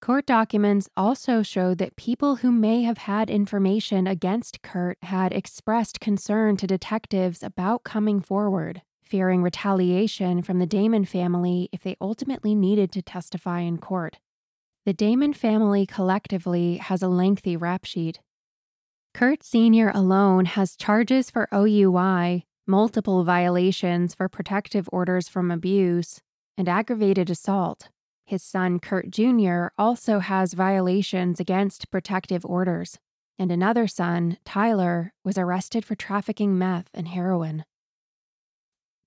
Court 0.00 0.24
documents 0.26 0.88
also 0.96 1.42
showed 1.42 1.78
that 1.78 1.96
people 1.96 2.36
who 2.36 2.52
may 2.52 2.82
have 2.82 2.98
had 2.98 3.28
information 3.28 4.06
against 4.06 4.62
Kirt 4.62 4.98
had 5.02 5.32
expressed 5.32 5.98
concern 5.98 6.56
to 6.58 6.68
detectives 6.68 7.42
about 7.42 7.82
coming 7.82 8.20
forward, 8.20 8.82
fearing 9.02 9.42
retaliation 9.42 10.40
from 10.40 10.60
the 10.60 10.66
Damon 10.66 11.04
family 11.04 11.68
if 11.72 11.82
they 11.82 11.96
ultimately 12.00 12.54
needed 12.54 12.92
to 12.92 13.02
testify 13.02 13.58
in 13.62 13.78
court. 13.78 14.18
The 14.86 14.94
Damon 14.94 15.32
family 15.32 15.84
collectively 15.84 16.76
has 16.76 17.02
a 17.02 17.08
lengthy 17.08 17.56
rap 17.56 17.84
sheet. 17.84 18.20
Kirt 19.14 19.42
Sr. 19.42 19.90
alone 19.92 20.44
has 20.44 20.76
charges 20.76 21.28
for 21.28 21.48
OUI, 21.52 22.44
multiple 22.68 23.24
violations 23.24 24.14
for 24.14 24.28
protective 24.28 24.88
orders 24.92 25.28
from 25.28 25.50
abuse, 25.50 26.20
and 26.56 26.68
aggravated 26.68 27.28
assault. 27.28 27.88
His 28.26 28.44
son, 28.44 28.78
Kirt 28.78 29.10
Jr., 29.10 29.68
also 29.76 30.20
has 30.20 30.52
violations 30.52 31.40
against 31.40 31.90
protective 31.90 32.46
orders, 32.46 32.96
and 33.40 33.50
another 33.50 33.88
son, 33.88 34.38
Tyler, 34.44 35.12
was 35.24 35.36
arrested 35.36 35.84
for 35.84 35.96
trafficking 35.96 36.56
meth 36.56 36.90
and 36.94 37.08
heroin. 37.08 37.64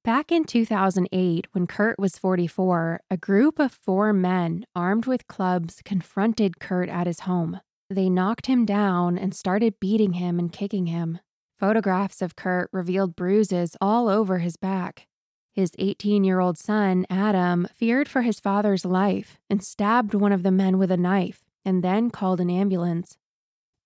Back 0.05 0.31
in 0.31 0.45
2008, 0.45 1.47
when 1.51 1.67
Kirt 1.67 1.99
was 1.99 2.17
44, 2.17 3.01
a 3.11 3.17
group 3.17 3.59
of 3.59 3.73
four 3.73 4.13
men 4.13 4.65
armed 4.73 5.05
with 5.05 5.27
clubs 5.27 5.81
confronted 5.83 6.57
Kirt 6.57 6.87
at 6.87 7.05
his 7.05 7.21
home. 7.21 7.59
They 7.89 8.09
knocked 8.09 8.45
him 8.45 8.65
down 8.65 9.17
and 9.17 9.35
started 9.35 9.79
beating 9.81 10.13
him 10.13 10.39
and 10.39 10.53
kicking 10.53 10.85
him. 10.85 11.19
Photographs 11.57 12.21
of 12.21 12.37
Kirt 12.37 12.69
revealed 12.71 13.17
bruises 13.17 13.75
all 13.81 14.07
over 14.07 14.37
his 14.37 14.55
back. 14.55 15.07
His 15.51 15.71
18 15.77 16.23
year 16.23 16.39
old 16.39 16.57
son, 16.57 17.05
Adam, 17.09 17.67
feared 17.75 18.07
for 18.07 18.21
his 18.21 18.39
father's 18.39 18.85
life 18.85 19.37
and 19.49 19.61
stabbed 19.61 20.13
one 20.13 20.31
of 20.31 20.43
the 20.43 20.51
men 20.51 20.77
with 20.77 20.91
a 20.91 20.97
knife 20.97 21.43
and 21.65 21.83
then 21.83 22.09
called 22.09 22.39
an 22.39 22.49
ambulance. 22.49 23.17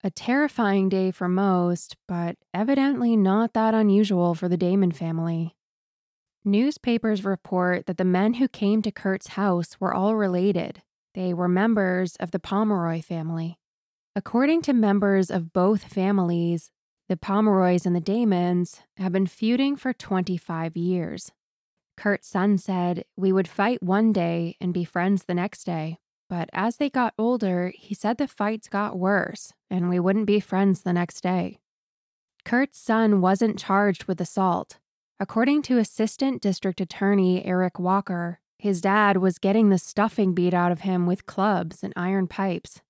A 0.03 0.12
terrifying 0.12 0.89
day 0.89 1.10
for 1.10 1.27
most, 1.27 1.98
but 2.08 2.36
evidently 2.53 3.17
not 3.17 3.53
that 3.53 3.74
unusual 3.74 4.36
for 4.36 4.48
the 4.48 4.58
Damon 4.58 4.91
family. 4.91 5.55
Newspapers 6.46 7.24
report 7.24 7.86
that 7.86 7.98
the 7.98 8.04
men 8.04 8.34
who 8.34 8.50
came 8.50 8.82
to 8.82 8.92
Kirt's 8.92 9.30
house 9.30 9.80
were 9.80 9.94
all 9.94 10.16
related. 10.16 10.82
They 11.14 11.34
were 11.34 11.48
members 11.48 12.18
of 12.18 12.32
the 12.32 12.40
Pomeroy 12.40 13.02
family. 13.02 13.60
According 14.14 14.62
to 14.64 14.74
members 14.74 15.32
of 15.32 15.54
both 15.54 15.86
families, 15.86 16.70
the 17.08 17.16
Pomeroys 17.16 17.86
and 17.86 17.96
the 17.96 18.02
Damons 18.02 18.82
have 18.98 19.14
been 19.14 19.26
feuding 19.26 19.78
for 19.78 19.94
25 19.94 20.76
years. 20.76 21.32
Kirt's 21.96 22.28
son 22.28 22.58
said, 22.58 23.06
We 23.16 23.32
would 23.32 23.48
fight 23.48 23.82
one 23.82 24.12
day 24.12 24.58
and 24.60 24.74
be 24.74 24.84
friends 24.84 25.24
the 25.24 25.34
next 25.34 25.64
day. 25.64 26.00
But 26.30 26.50
as 26.52 26.76
they 26.78 26.90
got 26.90 27.14
older, 27.18 27.72
he 27.76 27.94
said 27.94 28.18
the 28.18 28.28
fights 28.28 28.68
got 28.68 28.98
worse 28.98 29.54
and 29.70 29.88
we 29.88 30.00
wouldn't 30.00 30.26
be 30.26 30.40
friends 30.40 30.82
the 30.82 30.94
next 30.94 31.22
day. 31.22 31.60
Kirt's 32.44 32.80
son 32.80 33.22
wasn't 33.22 33.60
charged 33.60 34.06
with 34.06 34.20
assault, 34.20 34.78
According 35.24 35.62
to 35.62 35.77
Assistant 35.77 36.42
District 36.42 36.82
Attorney 36.82 37.46
Eric 37.46 37.80
Walker, 37.80 38.42
his 38.60 38.82
dad 38.82 39.15
was 39.15 39.39
getting 39.39 39.70
the 39.70 39.77
stuffing 39.77 40.34
beat 40.34 40.53
out 40.53 40.70
of 40.70 40.82
him 40.82 41.06
with 41.06 41.25
clubs 41.25 41.82
and 41.82 41.94
iron 41.96 42.27
pipes. 42.27 42.82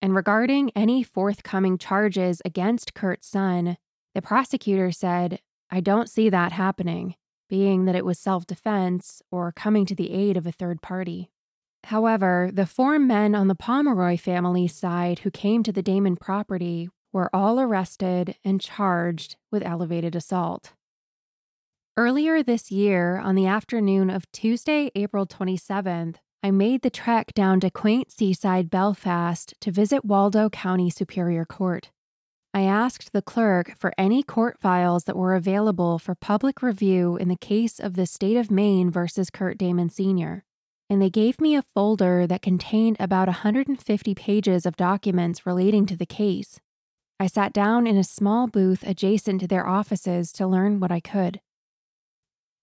And 0.00 0.14
regarding 0.14 0.70
any 0.74 1.02
forthcoming 1.02 1.76
charges 1.76 2.40
against 2.42 2.94
Kirt's 2.94 3.26
son, 3.26 3.76
the 4.14 4.22
prosecutor 4.22 4.92
said, 4.92 5.40
I 5.70 5.80
don't 5.80 6.08
see 6.08 6.30
that 6.30 6.52
happening, 6.52 7.16
being 7.50 7.84
that 7.84 7.94
it 7.94 8.06
was 8.06 8.18
self 8.18 8.46
defense 8.46 9.20
or 9.30 9.52
coming 9.52 9.84
to 9.84 9.94
the 9.94 10.10
aid 10.10 10.38
of 10.38 10.46
a 10.46 10.52
third 10.52 10.80
party. 10.80 11.30
However, 11.84 12.48
the 12.50 12.64
four 12.64 12.98
men 12.98 13.34
on 13.34 13.48
the 13.48 13.54
Pomeroy 13.54 14.16
family 14.16 14.68
side 14.68 15.18
who 15.18 15.30
came 15.30 15.62
to 15.62 15.72
the 15.72 15.82
Damon 15.82 16.16
property 16.16 16.88
were 17.12 17.28
all 17.36 17.60
arrested 17.60 18.36
and 18.42 18.58
charged 18.58 19.36
with 19.52 19.62
elevated 19.62 20.16
assault. 20.16 20.72
Earlier 21.96 22.42
this 22.42 22.72
year, 22.72 23.18
on 23.18 23.36
the 23.36 23.46
afternoon 23.46 24.10
of 24.10 24.28
Tuesday, 24.32 24.90
April 24.96 25.28
27th, 25.28 26.16
I 26.42 26.50
made 26.50 26.82
the 26.82 26.90
trek 26.90 27.32
down 27.34 27.60
to 27.60 27.70
quaint 27.70 28.10
seaside 28.10 28.68
Belfast 28.68 29.54
to 29.60 29.70
visit 29.70 30.04
Waldo 30.04 30.50
County 30.50 30.90
Superior 30.90 31.44
Court. 31.44 31.92
I 32.52 32.62
asked 32.62 33.12
the 33.12 33.22
clerk 33.22 33.74
for 33.78 33.94
any 33.96 34.24
court 34.24 34.58
files 34.58 35.04
that 35.04 35.14
were 35.16 35.36
available 35.36 36.00
for 36.00 36.16
public 36.16 36.62
review 36.62 37.16
in 37.16 37.28
the 37.28 37.36
case 37.36 37.78
of 37.78 37.94
the 37.94 38.06
state 38.06 38.36
of 38.36 38.50
Maine 38.50 38.90
versus 38.90 39.30
Kirt 39.30 39.56
Damon 39.56 39.88
Sr., 39.88 40.42
and 40.90 41.00
they 41.00 41.10
gave 41.10 41.40
me 41.40 41.54
a 41.54 41.62
folder 41.76 42.26
that 42.26 42.42
contained 42.42 42.96
about 42.98 43.28
150 43.28 44.14
pages 44.16 44.66
of 44.66 44.76
documents 44.76 45.46
relating 45.46 45.86
to 45.86 45.96
the 45.96 46.06
case. 46.06 46.58
I 47.20 47.28
sat 47.28 47.52
down 47.52 47.86
in 47.86 47.96
a 47.96 48.02
small 48.02 48.48
booth 48.48 48.82
adjacent 48.84 49.40
to 49.42 49.46
their 49.46 49.64
offices 49.64 50.32
to 50.32 50.48
learn 50.48 50.80
what 50.80 50.90
I 50.90 50.98
could. 50.98 51.40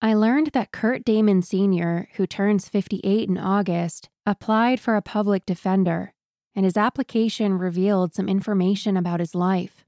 I 0.03 0.15
learned 0.15 0.47
that 0.53 0.71
Kirt 0.71 1.05
Damon 1.05 1.43
Sr., 1.43 2.09
who 2.15 2.25
turns 2.25 2.67
58 2.67 3.29
in 3.29 3.37
August, 3.37 4.09
applied 4.25 4.79
for 4.79 4.95
a 4.95 5.01
public 5.01 5.45
defender, 5.45 6.13
and 6.55 6.65
his 6.65 6.75
application 6.75 7.59
revealed 7.59 8.15
some 8.15 8.27
information 8.27 8.97
about 8.97 9.19
his 9.19 9.35
life. 9.35 9.85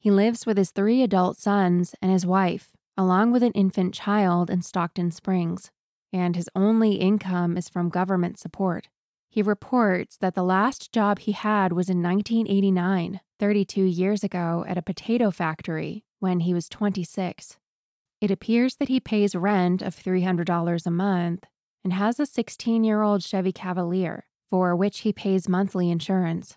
He 0.00 0.10
lives 0.10 0.44
with 0.44 0.56
his 0.56 0.72
three 0.72 1.04
adult 1.04 1.36
sons 1.36 1.94
and 2.02 2.10
his 2.10 2.26
wife, 2.26 2.72
along 2.96 3.30
with 3.30 3.44
an 3.44 3.52
infant 3.52 3.94
child 3.94 4.50
in 4.50 4.60
Stockton 4.60 5.12
Springs, 5.12 5.70
and 6.12 6.34
his 6.34 6.50
only 6.56 6.94
income 6.94 7.56
is 7.56 7.68
from 7.68 7.90
government 7.90 8.40
support. 8.40 8.88
He 9.30 9.40
reports 9.40 10.16
that 10.16 10.34
the 10.34 10.42
last 10.42 10.90
job 10.90 11.20
he 11.20 11.32
had 11.32 11.72
was 11.72 11.88
in 11.88 12.02
1989, 12.02 13.20
32 13.38 13.84
years 13.84 14.24
ago, 14.24 14.64
at 14.66 14.78
a 14.78 14.82
potato 14.82 15.30
factory 15.30 16.02
when 16.18 16.40
he 16.40 16.52
was 16.52 16.68
26. 16.68 17.56
It 18.20 18.30
appears 18.30 18.76
that 18.76 18.88
he 18.88 19.00
pays 19.00 19.34
rent 19.34 19.80
of 19.80 19.94
$300 19.94 20.86
a 20.86 20.90
month 20.90 21.44
and 21.84 21.92
has 21.92 22.18
a 22.18 22.26
16 22.26 22.82
year 22.84 23.02
old 23.02 23.22
Chevy 23.22 23.52
Cavalier, 23.52 24.26
for 24.50 24.74
which 24.74 25.00
he 25.00 25.12
pays 25.12 25.48
monthly 25.48 25.90
insurance. 25.90 26.56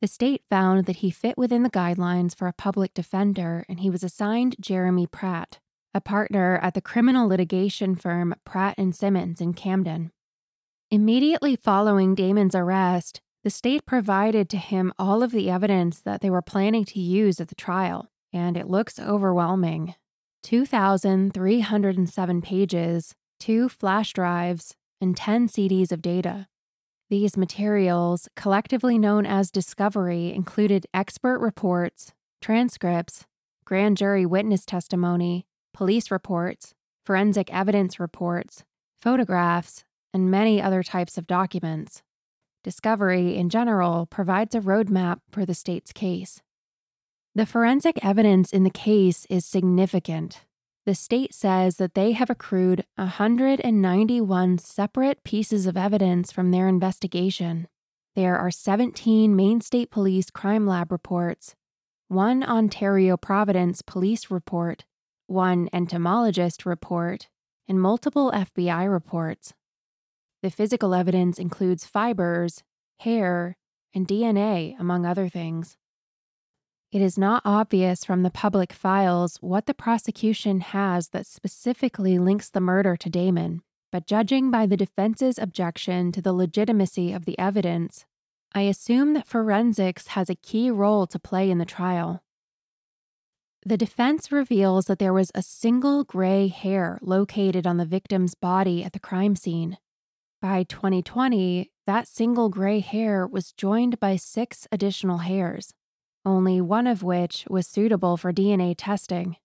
The 0.00 0.08
state 0.08 0.42
found 0.50 0.86
that 0.86 0.96
he 0.96 1.10
fit 1.10 1.38
within 1.38 1.62
the 1.62 1.70
guidelines 1.70 2.36
for 2.36 2.48
a 2.48 2.52
public 2.52 2.92
defender 2.92 3.64
and 3.68 3.80
he 3.80 3.88
was 3.88 4.02
assigned 4.02 4.56
Jeremy 4.60 5.06
Pratt, 5.06 5.60
a 5.94 6.00
partner 6.00 6.58
at 6.58 6.74
the 6.74 6.82
criminal 6.82 7.28
litigation 7.28 7.94
firm 7.94 8.34
Pratt 8.44 8.74
and 8.76 8.94
Simmons 8.94 9.40
in 9.40 9.54
Camden. 9.54 10.10
Immediately 10.90 11.56
following 11.56 12.14
Damon's 12.14 12.54
arrest, 12.54 13.20
the 13.44 13.50
state 13.50 13.86
provided 13.86 14.48
to 14.50 14.56
him 14.56 14.92
all 14.98 15.22
of 15.22 15.30
the 15.30 15.50
evidence 15.50 16.00
that 16.00 16.20
they 16.20 16.30
were 16.30 16.42
planning 16.42 16.84
to 16.86 17.00
use 17.00 17.40
at 17.40 17.48
the 17.48 17.54
trial, 17.54 18.10
and 18.32 18.56
it 18.56 18.68
looks 18.68 18.98
overwhelming. 18.98 19.94
2,307 20.44 22.42
pages, 22.42 23.14
two 23.40 23.68
flash 23.70 24.12
drives, 24.12 24.76
and 25.00 25.16
10 25.16 25.48
CDs 25.48 25.90
of 25.90 26.02
data. 26.02 26.46
These 27.08 27.38
materials, 27.38 28.28
collectively 28.36 28.98
known 28.98 29.24
as 29.24 29.50
Discovery, 29.50 30.34
included 30.34 30.86
expert 30.92 31.38
reports, 31.38 32.12
transcripts, 32.42 33.24
grand 33.64 33.96
jury 33.96 34.26
witness 34.26 34.66
testimony, 34.66 35.46
police 35.72 36.10
reports, 36.10 36.74
forensic 37.06 37.50
evidence 37.52 37.98
reports, 37.98 38.64
photographs, 38.98 39.84
and 40.12 40.30
many 40.30 40.60
other 40.60 40.82
types 40.82 41.16
of 41.16 41.26
documents. 41.26 42.02
Discovery, 42.62 43.34
in 43.34 43.48
general, 43.48 44.04
provides 44.06 44.54
a 44.54 44.60
roadmap 44.60 45.20
for 45.30 45.46
the 45.46 45.54
state's 45.54 45.92
case. 45.92 46.42
The 47.36 47.46
forensic 47.46 47.98
evidence 48.04 48.52
in 48.52 48.62
the 48.62 48.70
case 48.70 49.26
is 49.28 49.44
significant. 49.44 50.42
The 50.86 50.94
state 50.94 51.34
says 51.34 51.78
that 51.78 51.94
they 51.94 52.12
have 52.12 52.30
accrued 52.30 52.84
191 52.94 54.58
separate 54.58 55.24
pieces 55.24 55.66
of 55.66 55.76
evidence 55.76 56.30
from 56.30 56.52
their 56.52 56.68
investigation. 56.68 57.66
There 58.14 58.38
are 58.38 58.52
17 58.52 59.34
Maine 59.34 59.60
State 59.60 59.90
Police 59.90 60.30
Crime 60.30 60.64
Lab 60.64 60.92
reports, 60.92 61.56
one 62.06 62.44
Ontario 62.44 63.16
Provincial 63.16 63.82
Police 63.84 64.30
report, 64.30 64.84
one 65.26 65.68
entomologist 65.72 66.64
report, 66.64 67.26
and 67.66 67.80
multiple 67.80 68.30
FBI 68.30 68.88
reports. 68.88 69.54
The 70.44 70.50
physical 70.50 70.94
evidence 70.94 71.40
includes 71.40 71.84
fibers, 71.84 72.62
hair, 73.00 73.56
and 73.92 74.06
DNA, 74.06 74.78
among 74.78 75.04
other 75.04 75.28
things. 75.28 75.76
It 76.94 77.02
is 77.02 77.18
not 77.18 77.42
obvious 77.44 78.04
from 78.04 78.22
the 78.22 78.30
public 78.30 78.72
files 78.72 79.38
what 79.40 79.66
the 79.66 79.74
prosecution 79.74 80.60
has 80.60 81.08
that 81.08 81.26
specifically 81.26 82.20
links 82.20 82.48
the 82.48 82.60
murder 82.60 82.96
to 82.96 83.10
Damon, 83.10 83.62
but 83.90 84.06
judging 84.06 84.52
by 84.52 84.66
the 84.66 84.76
defense's 84.76 85.36
objection 85.36 86.12
to 86.12 86.22
the 86.22 86.32
legitimacy 86.32 87.12
of 87.12 87.24
the 87.24 87.36
evidence, 87.36 88.06
I 88.54 88.60
assume 88.60 89.14
that 89.14 89.26
forensics 89.26 90.06
has 90.14 90.30
a 90.30 90.36
key 90.36 90.70
role 90.70 91.08
to 91.08 91.18
play 91.18 91.50
in 91.50 91.58
the 91.58 91.64
trial. 91.64 92.22
The 93.66 93.76
defense 93.76 94.30
reveals 94.30 94.84
that 94.84 95.00
there 95.00 95.12
was 95.12 95.32
a 95.34 95.42
single 95.42 96.04
gray 96.04 96.46
hair 96.46 97.00
located 97.02 97.66
on 97.66 97.76
the 97.76 97.84
victim's 97.84 98.36
body 98.36 98.84
at 98.84 98.92
the 98.92 99.00
crime 99.00 99.34
scene. 99.34 99.78
By 100.40 100.62
2020, 100.62 101.72
that 101.88 102.06
single 102.06 102.50
gray 102.50 102.78
hair 102.78 103.26
was 103.26 103.50
joined 103.50 103.98
by 103.98 104.14
six 104.14 104.68
additional 104.70 105.18
hairs 105.18 105.74
only 106.24 106.60
one 106.60 106.86
of 106.86 107.02
which 107.02 107.44
was 107.48 107.66
suitable 107.66 108.16
for 108.16 108.32
DNA 108.32 108.74
testing. 108.76 109.36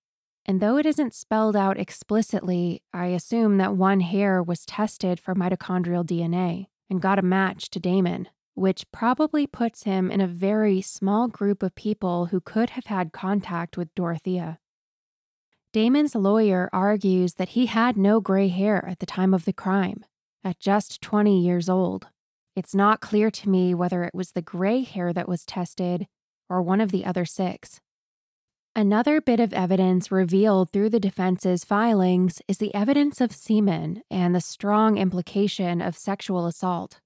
And 0.45 0.62
though 0.62 0.77
it 0.77 0.86
isn't 0.86 1.13
spelled 1.13 1.55
out 1.55 1.77
explicitly, 1.77 2.81
I 2.93 3.07
assume 3.07 3.57
that 3.57 3.75
one 3.75 4.00
hair 4.00 4.41
was 4.41 4.65
tested 4.65 5.19
for 5.19 5.36
mitochondrial 5.36 6.05
DNA 6.05 6.67
and 6.89 7.01
got 7.01 7.19
a 7.19 7.24
match 7.24 7.69
to 7.71 7.79
Damon, 7.79 8.29
which 8.55 8.91
probably 8.91 9.45
puts 9.45 9.83
him 9.83 10.09
in 10.09 10.21
a 10.21 10.27
very 10.27 10.81
small 10.81 11.27
group 11.27 11.62
of 11.62 11.75
people 11.75 12.27
who 12.27 12.41
could 12.41 12.71
have 12.71 12.88
had 12.88 13.13
contact 13.13 13.77
with 13.77 13.93
Dorothea. 13.95 14.59
Damon's 15.71 16.15
lawyer 16.15 16.67
argues 16.74 17.36
that 17.36 17.50
he 17.50 17.67
had 17.67 17.95
no 17.95 18.19
gray 18.19 18.48
hair 18.48 18.83
at 18.88 19.00
the 19.00 19.05
time 19.05 19.36
of 19.36 19.45
the 19.45 19.53
crime, 19.53 20.03
at 20.43 20.59
just 20.59 21.00
20 21.01 21.39
years 21.39 21.69
old. 21.69 22.07
It's 22.55 22.74
not 22.74 23.01
clear 23.01 23.29
to 23.29 23.50
me 23.50 23.75
whether 23.75 24.03
it 24.03 24.15
was 24.15 24.31
the 24.31 24.41
gray 24.41 24.81
hair 24.81 25.13
that 25.13 25.29
was 25.29 25.45
tested 25.45 26.07
or 26.49 26.61
one 26.61 26.81
of 26.81 26.91
the 26.91 27.05
other 27.05 27.25
six. 27.25 27.79
Another 28.75 29.19
bit 29.19 29.39
of 29.39 29.53
evidence 29.53 30.11
revealed 30.11 30.71
through 30.71 30.89
the 30.89 30.99
defense's 30.99 31.63
filings 31.63 32.41
is 32.47 32.59
the 32.59 32.73
evidence 32.73 33.19
of 33.19 33.31
semen 33.31 34.03
and 34.09 34.33
the 34.33 34.41
strong 34.41 34.97
implication 34.97 35.81
of 35.81 35.97
sexual 35.97 36.45
assault. 36.45 36.99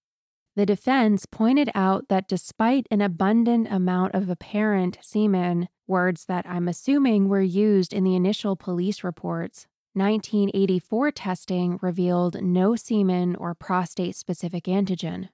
The 0.56 0.66
defense 0.68 1.26
pointed 1.26 1.72
out 1.74 2.10
that 2.10 2.28
despite 2.28 2.86
an 2.92 3.02
abundant 3.02 3.70
amount 3.72 4.14
of 4.14 4.30
apparent 4.30 5.00
semen, 5.02 5.68
words 5.88 6.26
that 6.26 6.46
I'm 6.48 6.68
assuming 6.68 7.28
were 7.28 7.42
used 7.42 7.92
in 7.92 8.04
the 8.04 8.16
initial 8.16 8.56
police 8.56 9.04
reports, 9.04 9.66
1984 9.94 11.12
testing 11.12 11.80
revealed 11.82 12.42
no 12.42 12.76
semen 12.76 13.36
or 13.36 13.56
prostate 13.56 14.16
specific 14.16 14.66
antigen. 14.66 15.30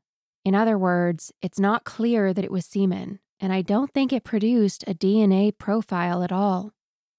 In 0.45 0.55
other 0.55 0.77
words, 0.77 1.33
it's 1.41 1.59
not 1.59 1.83
clear 1.83 2.33
that 2.33 2.45
it 2.45 2.51
was 2.51 2.65
semen, 2.65 3.19
and 3.39 3.53
I 3.53 3.61
don't 3.61 3.93
think 3.93 4.11
it 4.11 4.23
produced 4.23 4.83
a 4.87 4.93
DNA 4.93 5.57
profile 5.57 6.23
at 6.23 6.31
all. 6.31 6.73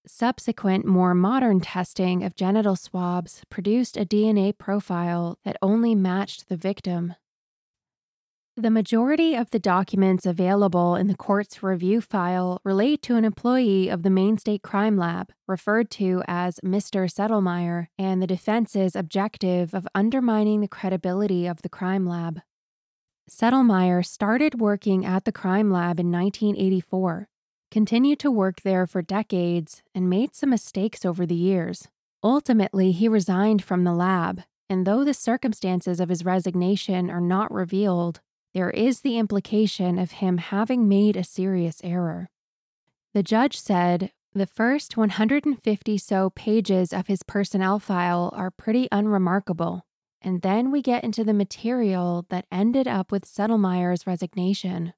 Subsequent, 0.06 0.87
more 0.87 1.14
modern 1.14 1.61
testing 1.61 2.24
of 2.24 2.35
genital 2.35 2.76
swabs 2.76 3.42
produced 3.50 3.96
a 3.96 4.06
DNA 4.06 4.56
profile 4.56 5.38
that 5.44 5.56
only 5.61 5.94
matched 5.94 6.48
the 6.48 6.56
victim. 6.56 7.14
The 8.56 8.70
majority 8.70 9.35
of 9.35 9.50
the 9.50 9.59
documents 9.59 10.26
available 10.26 10.94
in 10.94 11.06
the 11.06 11.14
court's 11.14 11.62
review 11.62 12.00
file 12.00 12.61
relate 12.64 13.00
to 13.02 13.16
an 13.16 13.24
employee 13.24 13.88
of 13.88 14.02
the 14.02 14.11
Maine 14.11 14.37
State 14.37 14.62
Crime 14.62 14.98
Lab, 14.98 15.33
referred 15.46 15.90
to 15.92 16.22
as 16.26 16.61
Mr. 16.64 17.11
Settlemyre, 17.11 17.87
and 17.96 18.20
the 18.20 18.26
defense's 18.26 18.96
objective 18.96 19.72
of 19.72 19.88
undermining 19.94 20.61
the 20.61 20.68
credibility 20.68 21.46
of 21.46 21.62
the 21.62 21.70
crime 21.70 22.06
lab. 22.06 22.40
Settlemyre 23.31 24.05
started 24.05 24.61
working 24.61 25.07
at 25.07 25.25
the 25.25 25.31
crime 25.31 25.71
lab 25.71 26.01
in 26.01 26.11
1984, 26.11 27.29
continued 27.71 28.19
to 28.19 28.31
work 28.31 28.62
there 28.62 28.88
for 28.88 29.03
decades, 29.03 29.83
and 29.95 30.11
made 30.11 30.35
some 30.35 30.51
mistakes 30.51 31.05
over 31.05 31.25
the 31.25 31.37
years. 31.37 31.87
Ultimately, 32.25 32.90
he 32.90 33.09
resigned 33.09 33.62
from 33.62 33.85
the 33.85 33.95
lab, 33.95 34.43
and 34.69 34.85
though 34.85 35.05
the 35.05 35.14
circumstances 35.14 36.01
of 36.01 36.09
his 36.09 36.25
resignation 36.25 37.09
are 37.09 37.21
not 37.21 37.53
revealed, 37.53 38.21
there 38.53 38.71
is 38.71 39.03
the 39.03 39.16
implication 39.16 39.97
of 39.97 40.11
him 40.11 40.38
having 40.38 40.88
made 40.88 41.16
a 41.16 41.23
serious 41.23 41.81
error. 41.85 42.31
The 43.14 43.23
judge 43.23 43.57
said 43.57 44.11
the 44.35 44.47
first 44.47 44.97
150 44.97 45.99
so 45.99 46.31
pages 46.31 46.93
of 46.93 47.07
his 47.07 47.23
personnel 47.23 47.79
file 47.79 48.33
are 48.35 48.51
pretty 48.51 48.88
unremarkable. 48.90 49.87
And 50.22 50.42
then 50.42 50.70
we 50.70 50.83
get 50.83 51.02
into 51.02 51.24
the 51.24 51.33
material 51.33 52.26
that 52.28 52.46
ended 52.52 52.87
up 52.87 53.11
with 53.11 53.24
Settlemyre's 53.24 54.06
resignation. 54.06 54.92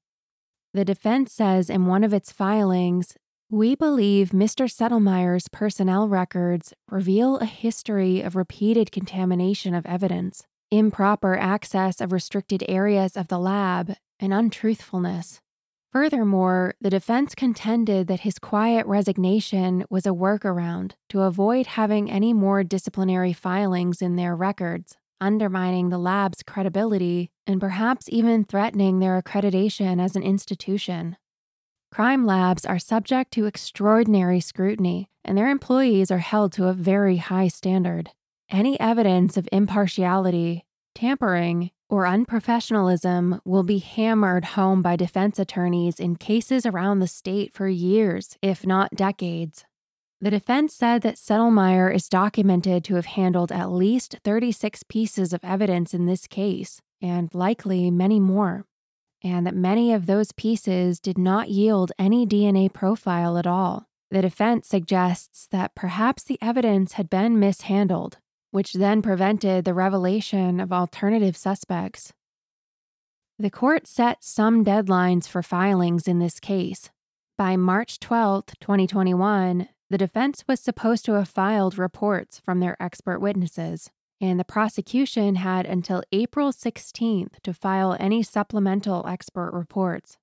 The 0.73 0.83
defense 0.83 1.31
says 1.31 1.69
in 1.69 1.85
one 1.85 2.03
of 2.03 2.13
its 2.13 2.31
filings, 2.31 3.15
we 3.49 3.75
believe 3.75 4.31
Mr. 4.31 4.69
Settlemyre's 4.69 5.47
personnel 5.47 6.07
records 6.07 6.73
reveal 6.89 7.37
a 7.37 7.45
history 7.45 8.21
of 8.21 8.35
repeated 8.35 8.91
contamination 8.91 9.75
of 9.75 9.85
evidence, 9.85 10.45
improper 10.71 11.37
access 11.37 12.01
of 12.01 12.11
restricted 12.11 12.63
areas 12.67 13.15
of 13.15 13.27
the 13.27 13.37
lab, 13.37 13.95
and 14.19 14.33
untruthfulness. 14.33 15.39
Furthermore, 15.91 16.73
the 16.81 16.89
defense 16.89 17.35
contended 17.35 18.07
that 18.07 18.21
his 18.21 18.39
quiet 18.39 18.87
resignation 18.87 19.85
was 19.91 20.07
a 20.07 20.09
workaround 20.09 20.93
to 21.09 21.21
avoid 21.21 21.67
having 21.67 22.09
any 22.09 22.33
more 22.33 22.63
disciplinary 22.63 23.33
filings 23.33 24.01
in 24.01 24.15
their 24.15 24.35
records 24.35 24.97
undermining 25.21 25.89
the 25.89 25.97
lab's 25.97 26.43
credibility 26.43 27.31
and 27.45 27.59
perhaps 27.59 28.05
even 28.09 28.43
threatening 28.43 28.99
their 28.99 29.21
accreditation 29.21 30.03
as 30.03 30.15
an 30.15 30.23
institution. 30.23 31.17
Crime 31.91 32.25
labs 32.25 32.65
are 32.65 32.79
subject 32.79 33.31
to 33.31 33.45
extraordinary 33.45 34.39
scrutiny, 34.39 35.09
and 35.23 35.37
their 35.37 35.49
employees 35.49 36.09
are 36.09 36.17
held 36.19 36.51
to 36.53 36.67
a 36.67 36.73
very 36.73 37.17
high 37.17 37.47
standard. 37.47 38.09
Any 38.49 38.79
evidence 38.79 39.37
of 39.37 39.47
impartiality, 39.51 40.65
tampering, 40.95 41.71
or 41.89 42.05
unprofessionalism 42.05 43.39
will 43.45 43.61
be 43.61 43.77
hammered 43.77 44.45
home 44.45 44.81
by 44.81 44.95
defense 44.95 45.37
attorneys 45.37 45.99
in 45.99 46.15
cases 46.15 46.65
around 46.65 46.99
the 46.99 47.07
state 47.07 47.53
for 47.53 47.67
years, 47.67 48.37
if 48.41 48.65
not 48.65 48.95
decades. 48.95 49.65
The 50.23 50.31
defense 50.31 50.73
said 50.73 51.01
that 51.01 51.17
Settlemyre 51.17 51.93
is 51.93 52.07
documented 52.07 52.85
to 52.85 52.95
have 52.95 53.07
handled 53.07 53.51
at 53.51 53.73
least 53.73 54.15
36 54.23 54.83
pieces 54.83 55.33
of 55.33 55.43
evidence 55.43 55.93
in 55.93 56.05
this 56.05 56.27
case, 56.27 56.81
and 57.01 57.29
likely 57.35 57.91
many 57.91 58.21
more, 58.21 58.65
and 59.21 59.45
that 59.45 59.53
many 59.53 59.91
of 59.91 60.05
those 60.05 60.31
pieces 60.31 61.01
did 61.01 61.17
not 61.17 61.49
yield 61.49 61.91
any 61.99 62.25
DNA 62.25 62.71
profile 62.71 63.37
at 63.37 63.45
all. 63.45 63.89
The 64.11 64.21
defense 64.21 64.65
suggests 64.65 65.45
that 65.47 65.75
perhaps 65.75 66.23
the 66.23 66.39
evidence 66.41 66.93
had 66.93 67.09
been 67.09 67.37
mishandled, 67.37 68.19
which 68.51 68.71
then 68.71 69.01
prevented 69.01 69.65
the 69.65 69.73
revelation 69.73 70.61
of 70.61 70.71
alternative 70.71 71.35
suspects. 71.35 72.13
The 73.37 73.51
court 73.51 73.87
set 73.87 74.23
some 74.23 74.63
deadlines 74.63 75.27
for 75.27 75.43
filings 75.43 76.07
in 76.07 76.19
this 76.19 76.39
case. 76.39 76.91
By 77.37 77.57
March 77.57 77.99
12, 77.99 78.45
2021, 78.61 79.67
the 79.93 79.97
defense 79.99 80.43
was 80.47 80.59
supposed 80.59 81.05
to 81.05 81.13
have 81.13 81.29
filed 81.29 81.77
reports 81.77 82.39
from 82.39 82.59
their 82.59 82.75
expert 82.81 83.19
witnesses, 83.19 83.91
and 84.19 84.39
the 84.39 84.43
prosecution 84.43 85.35
had 85.35 85.67
until 85.67 86.01
April 86.11 86.51
16th 86.51 87.39
to 87.43 87.53
file 87.53 87.95
any 87.99 88.23
supplemental 88.23 89.05
expert 89.05 89.51
reports. 89.53 90.17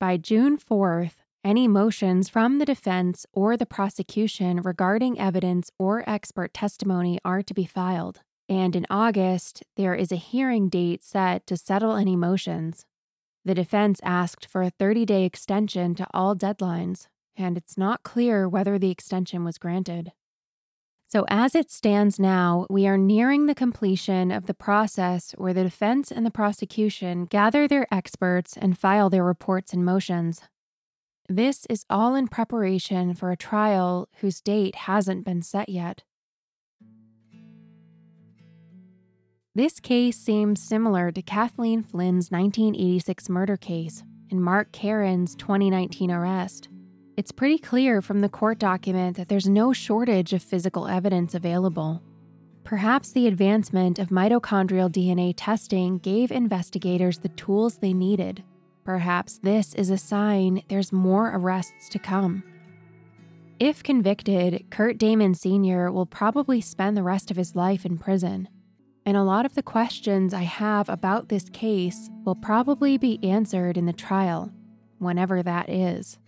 By 0.00 0.16
June 0.16 0.56
4th, 0.56 1.16
any 1.44 1.68
motions 1.68 2.30
from 2.30 2.58
the 2.58 2.64
defense 2.64 3.26
or 3.34 3.54
the 3.54 3.66
prosecution 3.66 4.62
regarding 4.62 5.20
evidence 5.20 5.70
or 5.78 6.02
expert 6.08 6.54
testimony 6.54 7.18
are 7.22 7.42
to 7.42 7.52
be 7.52 7.66
filed. 7.66 8.22
And 8.48 8.74
in 8.74 8.86
August, 8.88 9.62
there 9.76 9.94
is 9.94 10.10
a 10.10 10.16
hearing 10.16 10.70
date 10.70 11.04
set 11.04 11.46
to 11.48 11.58
settle 11.58 11.96
any 11.96 12.16
motions. 12.16 12.86
The 13.44 13.54
defense 13.54 14.00
asked 14.02 14.46
for 14.46 14.62
a 14.62 14.70
30 14.70 15.04
day 15.04 15.24
extension 15.26 15.94
to 15.96 16.06
all 16.14 16.34
deadlines, 16.34 17.08
and 17.36 17.56
it's 17.56 17.76
not 17.76 18.02
clear 18.02 18.48
whether 18.48 18.78
the 18.78 18.90
extension 18.90 19.44
was 19.44 19.58
granted. 19.58 20.12
So, 21.08 21.24
as 21.28 21.54
it 21.54 21.70
stands 21.70 22.18
now, 22.18 22.66
we 22.68 22.86
are 22.88 22.98
nearing 22.98 23.46
the 23.46 23.54
completion 23.54 24.32
of 24.32 24.46
the 24.46 24.54
process 24.54 25.32
where 25.38 25.54
the 25.54 25.62
defense 25.62 26.10
and 26.10 26.26
the 26.26 26.32
prosecution 26.32 27.26
gather 27.26 27.68
their 27.68 27.86
experts 27.92 28.56
and 28.56 28.76
file 28.76 29.08
their 29.08 29.22
reports 29.22 29.72
and 29.72 29.84
motions. 29.84 30.42
This 31.28 31.64
is 31.70 31.84
all 31.88 32.16
in 32.16 32.26
preparation 32.26 33.14
for 33.14 33.30
a 33.30 33.36
trial 33.36 34.08
whose 34.20 34.40
date 34.40 34.74
hasn't 34.74 35.24
been 35.24 35.42
set 35.42 35.68
yet. 35.68 36.02
This 39.54 39.80
case 39.80 40.18
seems 40.18 40.60
similar 40.60 41.10
to 41.12 41.22
Kathleen 41.22 41.82
Flynn's 41.82 42.30
1986 42.30 43.28
murder 43.28 43.56
case 43.56 44.02
and 44.30 44.42
Mark 44.42 44.70
Karen's 44.70 45.34
2019 45.34 46.10
arrest. 46.10 46.68
It's 47.16 47.32
pretty 47.32 47.56
clear 47.56 48.02
from 48.02 48.20
the 48.20 48.28
court 48.28 48.58
document 48.58 49.16
that 49.16 49.28
there's 49.28 49.48
no 49.48 49.72
shortage 49.72 50.34
of 50.34 50.42
physical 50.42 50.86
evidence 50.86 51.34
available. 51.34 52.02
Perhaps 52.62 53.12
the 53.12 53.26
advancement 53.26 53.98
of 53.98 54.10
mitochondrial 54.10 54.90
DNA 54.90 55.32
testing 55.34 55.96
gave 55.96 56.30
investigators 56.30 57.18
the 57.18 57.30
tools 57.30 57.78
they 57.78 57.94
needed. 57.94 58.44
Perhaps 58.84 59.38
this 59.38 59.72
is 59.74 59.88
a 59.88 59.96
sign 59.96 60.62
there's 60.68 60.92
more 60.92 61.30
arrests 61.34 61.88
to 61.88 61.98
come. 61.98 62.42
If 63.58 63.82
convicted, 63.82 64.66
Kirt 64.68 64.98
Damon 64.98 65.32
Sr. 65.32 65.90
will 65.90 66.04
probably 66.04 66.60
spend 66.60 66.98
the 66.98 67.02
rest 67.02 67.30
of 67.30 67.38
his 67.38 67.56
life 67.56 67.86
in 67.86 67.96
prison. 67.96 68.46
And 69.06 69.16
a 69.16 69.22
lot 69.22 69.46
of 69.46 69.54
the 69.54 69.62
questions 69.62 70.34
I 70.34 70.42
have 70.42 70.90
about 70.90 71.30
this 71.30 71.48
case 71.48 72.10
will 72.26 72.34
probably 72.34 72.98
be 72.98 73.18
answered 73.22 73.78
in 73.78 73.86
the 73.86 73.94
trial, 73.94 74.52
whenever 74.98 75.42
that 75.42 75.70
is. 75.70 76.18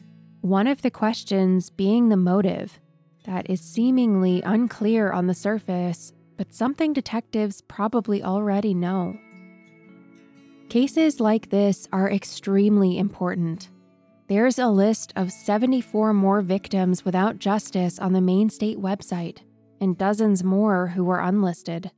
One 0.41 0.69
of 0.69 0.83
the 0.83 0.91
questions 0.91 1.69
being 1.69 2.09
the 2.09 2.17
motive, 2.17 2.79
that 3.25 3.51
is 3.51 3.61
seemingly 3.61 4.41
unclear 4.43 5.11
on 5.11 5.27
the 5.27 5.35
surface, 5.35 6.13
but 6.37 6.55
something 6.55 6.93
detectives 6.93 7.61
probably 7.63 8.23
already 8.23 8.73
know. 8.73 9.19
Cases 10.69 11.19
like 11.19 11.51
this 11.51 11.89
are 11.93 12.11
extremely 12.11 12.99
important. 12.99 13.69
There's 14.29 14.61
a 14.61 14.69
list 14.69 15.13
of 15.17 15.33
74 15.33 16.13
more 16.13 16.41
victims 16.41 17.05
without 17.05 17.39
justice 17.41 17.99
on 17.99 18.13
the 18.13 18.21
Maine 18.21 18.49
state 18.49 18.79
website, 18.79 19.39
and 19.81 19.99
dozens 19.99 20.45
more 20.45 20.89
who 20.89 21.05
were 21.05 21.21
unlisted. 21.21 21.91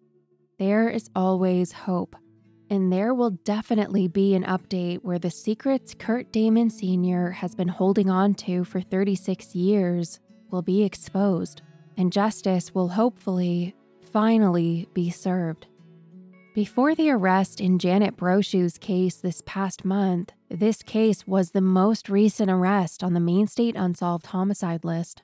There 0.59 0.88
is 0.88 1.11
always 1.14 1.72
hope 1.72 2.16
and 2.70 2.92
there 2.92 3.12
will 3.12 3.30
definitely 3.30 4.06
be 4.06 4.35
an 4.35 4.44
update 4.44 5.00
where 5.02 5.18
the 5.18 5.30
secrets 5.30 5.92
Kirt 5.92 6.33
Damon 6.33 6.70
Sr. 6.70 7.33
has 7.33 7.54
been 7.56 7.68
holding 7.68 8.09
on 8.09 8.35
to 8.35 8.64
for 8.64 8.80
36 8.80 9.54
years 9.56 10.20
will 10.50 10.62
be 10.62 10.85
exposed, 10.85 11.62
and 11.96 12.12
justice 12.12 12.72
will 12.72 12.88
hopefully, 12.88 13.74
finally 14.12 14.88
be 14.94 15.11
served. 15.11 15.66
Before 16.54 16.94
the 16.94 17.11
arrest 17.11 17.61
in 17.61 17.78
Janet 17.78 18.16
Brochu's 18.16 18.78
case 18.78 19.16
this 19.16 19.42
past 19.46 19.85
month, 19.85 20.33
this 20.48 20.83
case 20.83 21.26
was 21.26 21.50
the 21.50 21.61
most 21.61 22.09
recent 22.09 22.50
arrest 22.50 23.04
on 23.04 23.14
the 23.14 23.20
Maine 23.20 23.46
State 23.46 23.76
Unsolved 23.76 24.26
Homicide 24.26 24.85
list. 24.85 25.22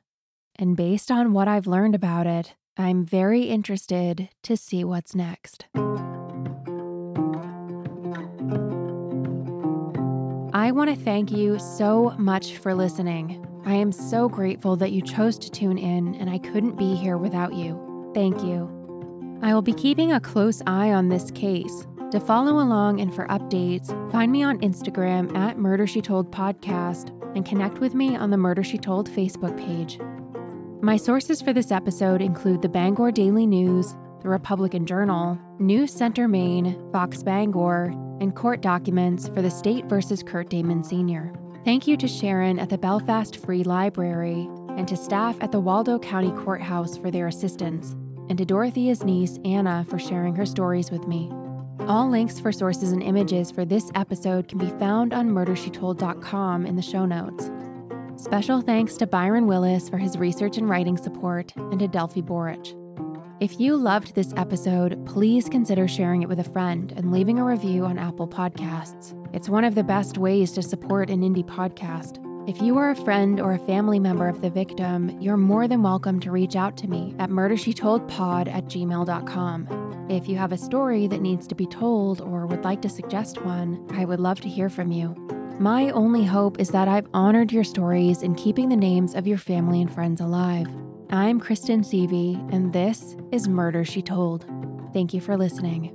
And 0.56 0.76
based 0.76 1.10
on 1.10 1.32
what 1.32 1.48
I've 1.48 1.66
learned 1.66 1.94
about 1.94 2.26
it, 2.26 2.54
I'm 2.76 3.04
very 3.04 3.42
interested 3.44 4.28
to 4.42 4.56
see 4.56 4.84
what's 4.84 5.14
next. 5.14 5.66
I 10.56 10.70
want 10.70 10.88
to 10.88 10.96
thank 10.96 11.30
you 11.30 11.58
so 11.58 12.14
much 12.16 12.56
for 12.56 12.74
listening. 12.74 13.46
I 13.66 13.74
am 13.74 13.92
so 13.92 14.26
grateful 14.26 14.74
that 14.76 14.90
you 14.90 15.02
chose 15.02 15.38
to 15.40 15.50
tune 15.50 15.76
in, 15.76 16.14
and 16.14 16.30
I 16.30 16.38
couldn't 16.38 16.78
be 16.78 16.94
here 16.94 17.18
without 17.18 17.52
you. 17.52 18.10
Thank 18.14 18.42
you. 18.42 19.38
I 19.42 19.52
will 19.52 19.60
be 19.60 19.74
keeping 19.74 20.12
a 20.12 20.18
close 20.18 20.62
eye 20.66 20.94
on 20.94 21.10
this 21.10 21.30
case. 21.32 21.86
To 22.10 22.18
follow 22.18 22.52
along 22.52 23.02
and 23.02 23.14
for 23.14 23.26
updates, 23.26 23.88
find 24.10 24.32
me 24.32 24.42
on 24.42 24.58
Instagram 24.60 25.36
at 25.36 25.58
Murder 25.58 25.86
She 25.86 26.00
Told 26.00 26.32
Podcast 26.32 27.10
and 27.36 27.44
connect 27.44 27.80
with 27.80 27.92
me 27.92 28.16
on 28.16 28.30
the 28.30 28.38
Murder 28.38 28.64
She 28.64 28.78
Told 28.78 29.10
Facebook 29.10 29.58
page. 29.58 30.00
My 30.82 30.96
sources 30.96 31.42
for 31.42 31.52
this 31.52 31.70
episode 31.70 32.22
include 32.22 32.62
the 32.62 32.70
Bangor 32.70 33.10
Daily 33.10 33.46
News, 33.46 33.94
the 34.22 34.30
Republican 34.30 34.86
Journal, 34.86 35.38
News 35.58 35.92
Center 35.92 36.26
Maine, 36.26 36.82
Fox 36.92 37.22
Bangor, 37.22 37.92
and 38.20 38.34
court 38.34 38.60
documents 38.60 39.28
for 39.28 39.42
the 39.42 39.50
state 39.50 39.86
versus 39.86 40.22
Kirt 40.22 40.48
Damon 40.50 40.82
Sr. 40.82 41.32
Thank 41.64 41.86
you 41.86 41.96
to 41.96 42.06
Sharon 42.06 42.58
at 42.58 42.68
the 42.68 42.78
Belfast 42.78 43.36
Free 43.38 43.64
Library 43.64 44.48
and 44.76 44.86
to 44.88 44.96
staff 44.96 45.36
at 45.40 45.52
the 45.52 45.60
Waldo 45.60 45.98
County 45.98 46.30
Courthouse 46.30 46.96
for 46.96 47.10
their 47.10 47.26
assistance, 47.26 47.96
and 48.28 48.38
to 48.38 48.44
Dorothea's 48.44 49.02
niece, 49.02 49.38
Anna, 49.44 49.84
for 49.88 49.98
sharing 49.98 50.34
her 50.36 50.46
stories 50.46 50.90
with 50.90 51.06
me. 51.08 51.30
All 51.80 52.08
links 52.08 52.40
for 52.40 52.52
sources 52.52 52.92
and 52.92 53.02
images 53.02 53.50
for 53.50 53.64
this 53.64 53.90
episode 53.94 54.48
can 54.48 54.58
be 54.58 54.70
found 54.78 55.12
on 55.12 55.30
murdershetold.com 55.30 56.66
in 56.66 56.76
the 56.76 56.82
show 56.82 57.06
notes. 57.06 57.50
Special 58.16 58.60
thanks 58.60 58.96
to 58.96 59.06
Byron 59.06 59.46
Willis 59.46 59.88
for 59.88 59.98
his 59.98 60.16
research 60.16 60.56
and 60.56 60.68
writing 60.68 60.96
support, 60.96 61.52
and 61.56 61.78
to 61.78 61.88
Delphi 61.88 62.22
Borich. 62.22 62.74
If 63.38 63.60
you 63.60 63.76
loved 63.76 64.14
this 64.14 64.32
episode, 64.38 65.04
please 65.04 65.46
consider 65.46 65.86
sharing 65.86 66.22
it 66.22 66.28
with 66.28 66.40
a 66.40 66.44
friend 66.44 66.90
and 66.96 67.12
leaving 67.12 67.38
a 67.38 67.44
review 67.44 67.84
on 67.84 67.98
Apple 67.98 68.26
Podcasts. 68.26 69.12
It's 69.34 69.50
one 69.50 69.62
of 69.62 69.74
the 69.74 69.84
best 69.84 70.16
ways 70.16 70.52
to 70.52 70.62
support 70.62 71.10
an 71.10 71.20
indie 71.20 71.44
podcast. 71.44 72.18
If 72.48 72.62
you 72.62 72.78
are 72.78 72.88
a 72.88 72.96
friend 72.96 73.38
or 73.38 73.52
a 73.52 73.58
family 73.58 74.00
member 74.00 74.26
of 74.26 74.40
the 74.40 74.48
victim, 74.48 75.20
you're 75.20 75.36
more 75.36 75.68
than 75.68 75.82
welcome 75.82 76.18
to 76.20 76.30
reach 76.30 76.56
out 76.56 76.78
to 76.78 76.88
me 76.88 77.14
at 77.18 77.28
murdershetoldpod 77.28 78.48
at 78.48 78.64
gmail.com. 78.68 80.06
If 80.08 80.28
you 80.28 80.38
have 80.38 80.52
a 80.52 80.58
story 80.58 81.06
that 81.06 81.20
needs 81.20 81.46
to 81.48 81.54
be 81.54 81.66
told 81.66 82.22
or 82.22 82.46
would 82.46 82.64
like 82.64 82.80
to 82.82 82.88
suggest 82.88 83.44
one, 83.44 83.86
I 83.90 84.06
would 84.06 84.20
love 84.20 84.40
to 84.40 84.48
hear 84.48 84.70
from 84.70 84.90
you. 84.92 85.14
My 85.60 85.90
only 85.90 86.24
hope 86.24 86.58
is 86.58 86.70
that 86.70 86.88
I've 86.88 87.08
honored 87.12 87.52
your 87.52 87.64
stories 87.64 88.22
in 88.22 88.34
keeping 88.34 88.70
the 88.70 88.76
names 88.76 89.14
of 89.14 89.26
your 89.26 89.38
family 89.38 89.82
and 89.82 89.92
friends 89.92 90.22
alive. 90.22 90.68
I'm 91.10 91.38
Kristen 91.38 91.82
Seavey, 91.82 92.36
and 92.52 92.72
this 92.72 93.16
is 93.30 93.46
Murder 93.46 93.84
She 93.84 94.02
Told. 94.02 94.44
Thank 94.92 95.14
you 95.14 95.20
for 95.20 95.36
listening. 95.36 95.92